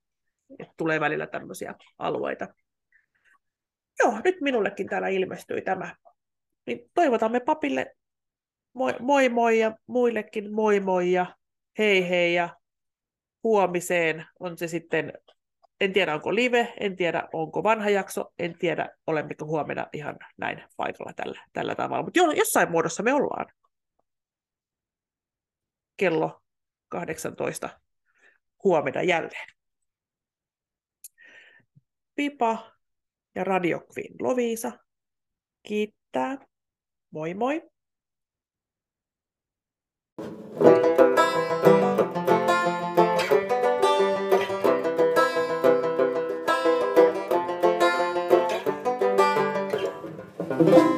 että 0.59 0.73
tulee 0.77 0.99
välillä 0.99 1.27
tämmöisiä 1.27 1.75
alueita. 1.97 2.47
Joo, 3.99 4.19
nyt 4.23 4.41
minullekin 4.41 4.87
täällä 4.87 5.07
ilmestyi 5.07 5.61
tämä. 5.61 5.95
Niin 6.65 6.91
toivotamme 6.93 7.39
papille 7.39 7.95
moi 8.73 8.93
moi, 8.99 9.29
moi 9.29 9.59
ja 9.59 9.77
muillekin 9.87 10.53
moi 10.53 10.79
moi 10.79 11.11
ja 11.11 11.35
hei 11.77 12.09
hei 12.09 12.33
ja 12.33 12.49
huomiseen 13.43 14.25
on 14.39 14.57
se 14.57 14.67
sitten, 14.67 15.13
en 15.81 15.93
tiedä 15.93 16.13
onko 16.13 16.35
live, 16.35 16.73
en 16.79 16.95
tiedä 16.95 17.29
onko 17.33 17.63
vanha 17.63 17.89
jakso, 17.89 18.33
en 18.39 18.57
tiedä 18.57 18.89
olemmeko 19.07 19.45
huomenna 19.45 19.87
ihan 19.93 20.17
näin 20.37 20.63
paikalla 20.77 21.13
tällä, 21.13 21.45
tällä 21.53 21.75
tavalla, 21.75 22.03
mutta 22.03 22.19
jossain 22.19 22.71
muodossa 22.71 23.03
me 23.03 23.13
ollaan. 23.13 23.45
Kello 25.97 26.41
18 26.89 27.79
huomenna 28.63 29.01
jälleen. 29.01 29.47
Pipa 32.15 32.71
ja 33.35 33.43
Radio 33.43 33.79
Queen 33.79 34.15
Loviisa 34.19 34.71
kiittää. 35.63 36.37
Moi 37.11 37.33
moi! 37.33 37.73
Moi! 50.63 50.92